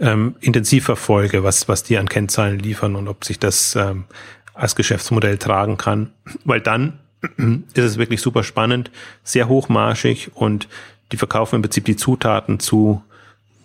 [0.00, 4.04] ähm, intensiv verfolge, was, was die an Kennzahlen liefern und ob sich das ähm,
[4.54, 6.12] als Geschäftsmodell tragen kann.
[6.44, 6.98] Weil dann
[7.74, 8.90] ist es wirklich super spannend,
[9.22, 10.68] sehr hochmarschig und
[11.12, 13.02] die verkaufen im Prinzip die Zutaten zu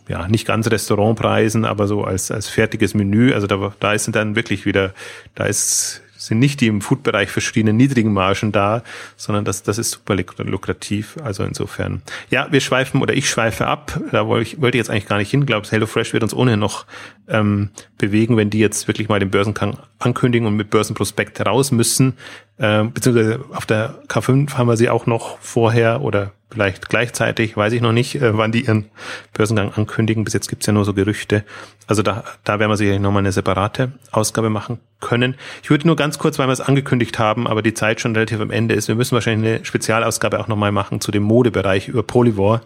[0.07, 3.33] ja, nicht ganz Restaurantpreisen, aber so als, als fertiges Menü.
[3.33, 4.93] Also da, da ist dann wirklich wieder,
[5.35, 8.83] da ist sind nicht die im Food-Bereich verschiedenen niedrigen Margen da,
[9.17, 11.17] sondern das, das ist super lukrativ.
[11.23, 12.03] Also insofern.
[12.29, 13.99] Ja, wir schweifen oder ich schweife ab.
[14.11, 15.41] Da wollte ich, wollte ich jetzt eigentlich gar nicht hin.
[15.41, 16.85] Ich glaube, HelloFresh wird uns ohnehin noch
[17.27, 22.13] ähm, bewegen, wenn die jetzt wirklich mal den Börsengang ankündigen und mit Börsenprospekt raus müssen.
[22.59, 27.73] Ähm, beziehungsweise auf der K5 haben wir sie auch noch vorher oder vielleicht gleichzeitig, weiß
[27.73, 28.89] ich noch nicht, äh, wann die ihren
[29.33, 30.23] Börsengang ankündigen.
[30.23, 31.43] Bis jetzt gibt's ja nur so Gerüchte.
[31.87, 35.35] Also da, da werden wir sicherlich nochmal eine separate Ausgabe machen können.
[35.63, 38.39] Ich würde nur ganz kurz, weil wir es angekündigt haben, aber die Zeit schon relativ
[38.41, 42.03] am Ende ist, wir müssen wahrscheinlich eine Spezialausgabe auch nochmal machen zu dem Modebereich über
[42.03, 42.61] Polyvore,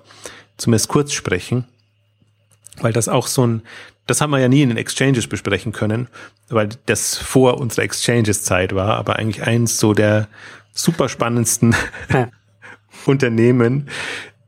[0.57, 1.65] zumindest kurz sprechen,
[2.81, 3.61] weil das auch so ein,
[4.08, 6.08] das haben wir ja nie in den Exchanges besprechen können,
[6.49, 10.28] weil das vor unserer Exchanges-Zeit war, aber eigentlich eins so der
[10.74, 11.76] super spannendsten
[13.06, 13.89] Unternehmen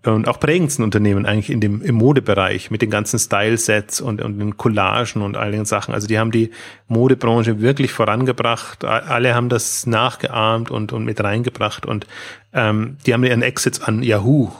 [0.04, 4.40] und auch prägendsten Unternehmen eigentlich in dem, im Modebereich mit den ganzen Style-Sets und, und
[4.40, 5.94] den Collagen und all den Sachen.
[5.94, 6.52] Also die haben die
[6.88, 8.86] Modebranche wirklich vorangebracht.
[8.86, 12.08] Alle haben das nachgeahmt und, und mit reingebracht und
[12.54, 14.52] ähm, die haben ihren Exits an Yahoo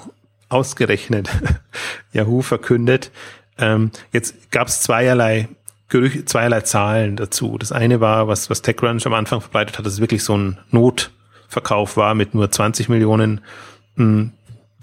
[0.50, 1.30] ausgerechnet,
[2.14, 3.12] Yahoo verkündet.
[3.60, 5.50] Ähm, jetzt gab es zweierlei
[5.90, 7.58] Gerüche, zweierlei Zahlen dazu.
[7.58, 10.58] Das eine war, was, was TechCrunch am Anfang verbreitet hat, dass es wirklich so ein
[10.72, 13.42] Notverkauf war mit nur 20 Millionen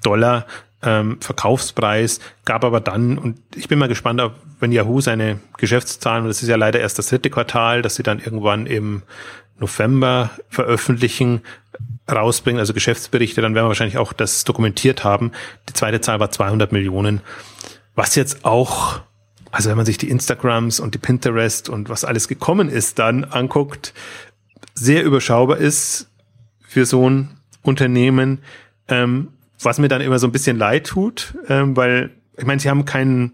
[0.03, 0.47] Dollar
[0.85, 6.23] ähm, Verkaufspreis, gab aber dann, und ich bin mal gespannt, ob, wenn Yahoo seine Geschäftszahlen,
[6.23, 9.03] und das ist ja leider erst das dritte Quartal, dass sie dann irgendwann im
[9.59, 11.43] November veröffentlichen,
[12.11, 15.33] rausbringen, also Geschäftsberichte, dann werden wir wahrscheinlich auch das dokumentiert haben.
[15.71, 17.23] Die zweite Zahl war 200 Millionen,
[17.95, 19.01] was jetzt auch,
[19.51, 23.25] also wenn man sich die Instagrams und die Pinterest und was alles gekommen ist, dann
[23.25, 23.95] anguckt,
[24.75, 26.11] sehr überschaubar ist
[26.67, 28.41] für so ein Unternehmen,
[28.89, 29.29] ähm,
[29.61, 32.85] was mir dann immer so ein bisschen leid tut, ähm, weil ich meine, sie haben
[32.85, 33.33] keinen,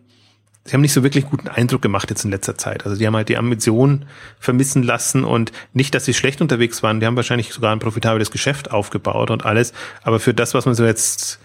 [0.65, 2.85] sie haben nicht so wirklich guten Eindruck gemacht jetzt in letzter Zeit.
[2.85, 4.05] Also die haben halt die Ambition
[4.39, 7.01] vermissen lassen und nicht, dass sie schlecht unterwegs waren.
[7.01, 9.73] Die haben wahrscheinlich sogar ein profitables Geschäft aufgebaut und alles.
[10.03, 11.41] Aber für das, was man so jetzt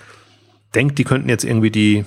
[0.76, 2.06] denkt, die könnten jetzt irgendwie die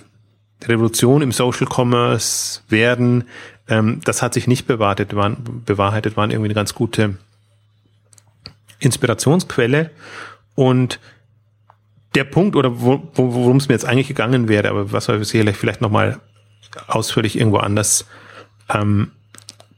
[0.67, 3.25] Revolution im Social Commerce werden,
[3.69, 7.17] ähm, das hat sich nicht bewahrheitet, waren, bewahrheitet, waren irgendwie eine ganz gute
[8.81, 9.91] Inspirationsquelle
[10.55, 11.01] und
[12.15, 15.57] der Punkt oder wo, worum es mir jetzt eigentlich gegangen wäre, aber was wir sicherlich
[15.57, 16.21] vielleicht nochmal
[16.87, 18.07] ausführlich irgendwo anders
[18.69, 19.13] ähm,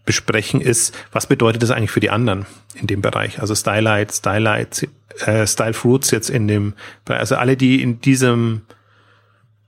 [0.05, 3.41] besprechen, ist, was bedeutet das eigentlich für die anderen in dem Bereich?
[3.41, 4.89] Also Stylight, Stylight,
[5.27, 6.75] äh, Style Fruits jetzt in dem,
[7.07, 8.63] also alle, die in diesem,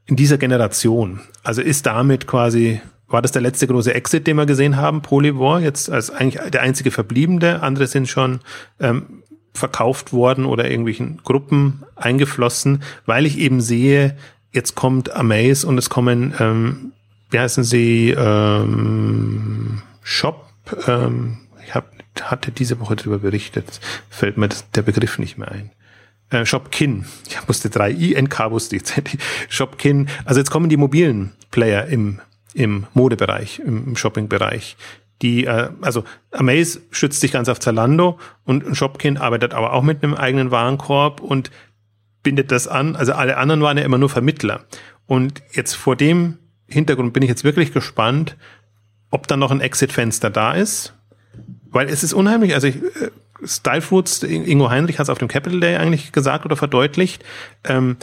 [0.06, 4.46] in dieser Generation, also ist damit quasi, war das der letzte große Exit, den wir
[4.46, 8.40] gesehen haben, Polyvore, jetzt als eigentlich der einzige verbliebene, andere sind schon
[8.80, 9.22] ähm,
[9.54, 14.16] verkauft worden oder irgendwelchen Gruppen eingeflossen, weil ich eben sehe,
[14.50, 16.92] jetzt kommt Amaze und es kommen, ähm,
[17.30, 20.46] wie heißen sie, ähm, Shop,
[20.86, 21.90] ähm, ich hab,
[22.20, 23.80] hatte diese Woche darüber berichtet,
[24.10, 25.70] fällt mir das, der Begriff nicht mehr ein.
[26.32, 28.82] Äh, Shopkin, ich musste drei INK wusste ich,
[29.48, 32.20] Shopkin, also jetzt kommen die mobilen Player im,
[32.54, 34.76] im Modebereich, im, Shoppingbereich
[35.20, 40.02] die, äh, also Amaze schützt sich ganz auf Zalando und Shopkin arbeitet aber auch mit
[40.02, 41.50] einem eigenen Warenkorb und
[42.22, 42.96] bindet das an.
[42.96, 44.64] Also alle anderen waren ja immer nur Vermittler.
[45.06, 48.36] Und jetzt vor dem Hintergrund bin ich jetzt wirklich gespannt,
[49.10, 50.94] ob da noch ein Exit-Fenster da ist.
[51.70, 52.76] Weil es ist unheimlich, also ich,
[53.42, 57.24] äh, Style Foods, Ingo Heinrich hat es auf dem Capital Day eigentlich gesagt oder verdeutlicht.
[57.64, 57.96] Ähm,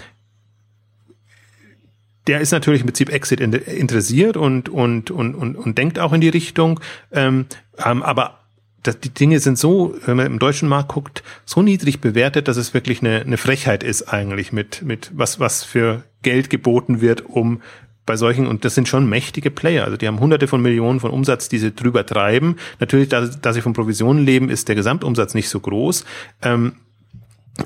[2.27, 6.21] der ist natürlich im Prinzip Exit interessiert und, und, und, und, und denkt auch in
[6.21, 6.79] die Richtung.
[7.11, 7.47] Ähm,
[7.83, 8.39] ähm, aber
[8.83, 12.57] das, die Dinge sind so, wenn man im deutschen Markt guckt, so niedrig bewertet, dass
[12.57, 17.25] es wirklich eine, eine Frechheit ist eigentlich mit, mit was, was für Geld geboten wird,
[17.25, 17.61] um
[18.09, 21.11] bei solchen, und das sind schon mächtige Player, also die haben hunderte von Millionen von
[21.11, 22.55] Umsatz, die sie drüber treiben.
[22.79, 26.05] Natürlich, da, da sie von Provisionen leben, ist der Gesamtumsatz nicht so groß.
[26.41, 26.73] Ähm,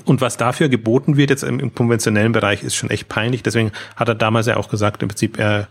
[0.04, 3.42] und was dafür geboten wird jetzt im, im, konventionellen Bereich ist schon echt peinlich.
[3.42, 5.68] Deswegen hat er damals ja auch gesagt, im Prinzip, er,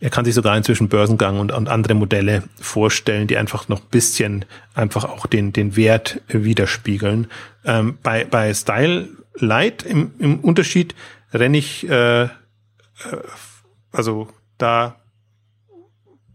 [0.00, 4.44] er kann sich sogar inzwischen Börsengang und, und andere Modelle vorstellen, die einfach noch bisschen
[4.74, 7.28] einfach auch den, den Wert widerspiegeln.
[7.64, 9.08] Ähm, bei, bei Style
[9.38, 10.94] Light im, im Unterschied
[11.32, 12.28] renne ich, äh, äh
[13.92, 14.28] also
[14.58, 14.99] da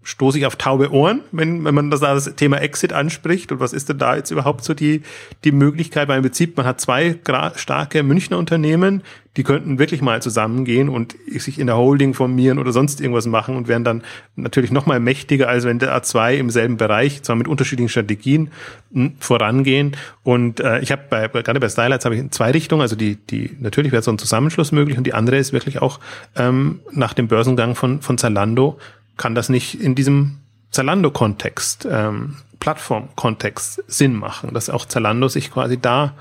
[0.06, 3.52] stoße ich auf taube Ohren, wenn, wenn man das, das Thema Exit anspricht.
[3.52, 5.02] Und was ist denn da jetzt überhaupt so die,
[5.44, 6.08] die Möglichkeit?
[6.08, 7.18] Weil im Prinzip, man hat zwei
[7.56, 9.02] starke Münchner Unternehmen,
[9.36, 13.58] die könnten wirklich mal zusammengehen und sich in der Holding formieren oder sonst irgendwas machen
[13.58, 14.04] und wären dann
[14.36, 18.52] natürlich noch mal mächtiger, als wenn der A2 im selben Bereich, zwar mit unterschiedlichen Strategien,
[18.94, 19.98] hm, vorangehen.
[20.24, 23.16] Und äh, ich habe bei, gerade bei Stylights habe ich in zwei Richtungen, also die,
[23.16, 26.00] die natürlich wäre so ein Zusammenschluss möglich und die andere ist wirklich auch
[26.36, 28.78] ähm, nach dem Börsengang von, von Zalando
[29.18, 30.40] kann das nicht in diesem
[30.72, 36.14] Zalando-Kontext, ähm, Plattform-Kontext Sinn machen, dass auch Zalando sich quasi da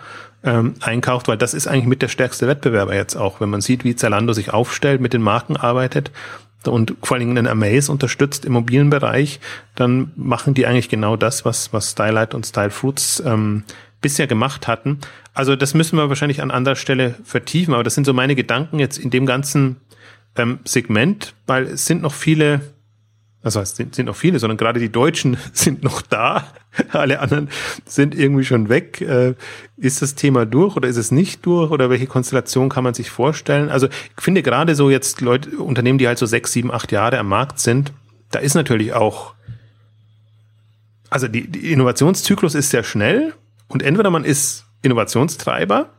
[0.45, 3.41] ähm, einkauft, weil das ist eigentlich mit der stärkste Wettbewerber jetzt auch.
[3.41, 6.11] Wenn man sieht, wie Zalando sich aufstellt, mit den Marken arbeitet
[6.67, 9.41] und vor allen Dingen den Amaze unterstützt im mobilen Bereich,
[9.75, 13.65] dann machen die eigentlich genau das, was, was Stylight und Style Fruits ähm,
[14.01, 14.99] bisher gemacht hatten.
[15.33, 18.79] Also das müssen wir wahrscheinlich an anderer Stelle vertiefen, aber das sind so meine Gedanken
[18.79, 19.77] jetzt in dem ganzen
[20.37, 22.61] ähm, Segment, weil es sind noch viele
[23.45, 26.47] das heißt, sind, sind noch viele, sondern gerade die Deutschen sind noch da.
[26.91, 27.51] Alle anderen
[27.85, 29.03] sind irgendwie schon weg.
[29.03, 29.35] Äh,
[29.77, 33.11] ist das Thema durch oder ist es nicht durch oder welche Konstellation kann man sich
[33.11, 33.69] vorstellen?
[33.69, 37.19] Also ich finde gerade so jetzt Leute, Unternehmen, die halt so sechs, sieben, acht Jahre
[37.19, 37.93] am Markt sind,
[38.31, 39.35] da ist natürlich auch,
[41.11, 43.35] also die, die Innovationszyklus ist sehr schnell
[43.69, 45.91] und entweder man ist Innovationstreiber,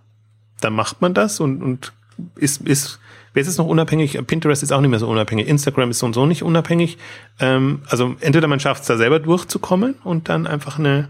[0.61, 1.93] dann macht man das und, und
[2.35, 2.99] ist, ist
[3.35, 4.17] Wer ist noch unabhängig?
[4.27, 5.49] Pinterest ist auch nicht mehr so unabhängig.
[5.49, 6.97] Instagram ist so und so nicht unabhängig.
[7.41, 11.09] Ähm, also entweder man schafft es da selber durchzukommen und dann einfach eine,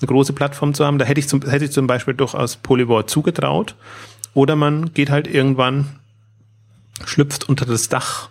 [0.00, 0.98] eine große Plattform zu haben.
[0.98, 3.74] Da hätte ich zum, hätte ich zum Beispiel durchaus Polyvore zugetraut.
[4.32, 6.00] Oder man geht halt irgendwann,
[7.04, 8.30] schlüpft unter das Dach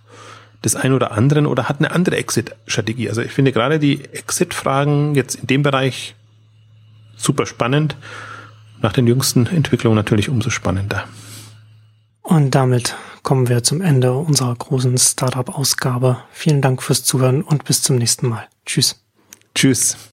[0.63, 3.07] des einen oder anderen oder hat eine andere Exit-Strategie.
[3.07, 6.15] Also ich finde gerade die Exit-Fragen jetzt in dem Bereich
[7.15, 7.97] super spannend.
[8.81, 11.03] Nach den jüngsten Entwicklungen natürlich umso spannender.
[12.23, 12.95] Und damit
[13.27, 16.15] kommen wir zum Ende unserer großen Startup-Ausgabe.
[16.31, 18.47] Vielen Dank fürs Zuhören und bis zum nächsten Mal.
[18.65, 19.03] Tschüss.
[19.53, 19.97] Tschüss.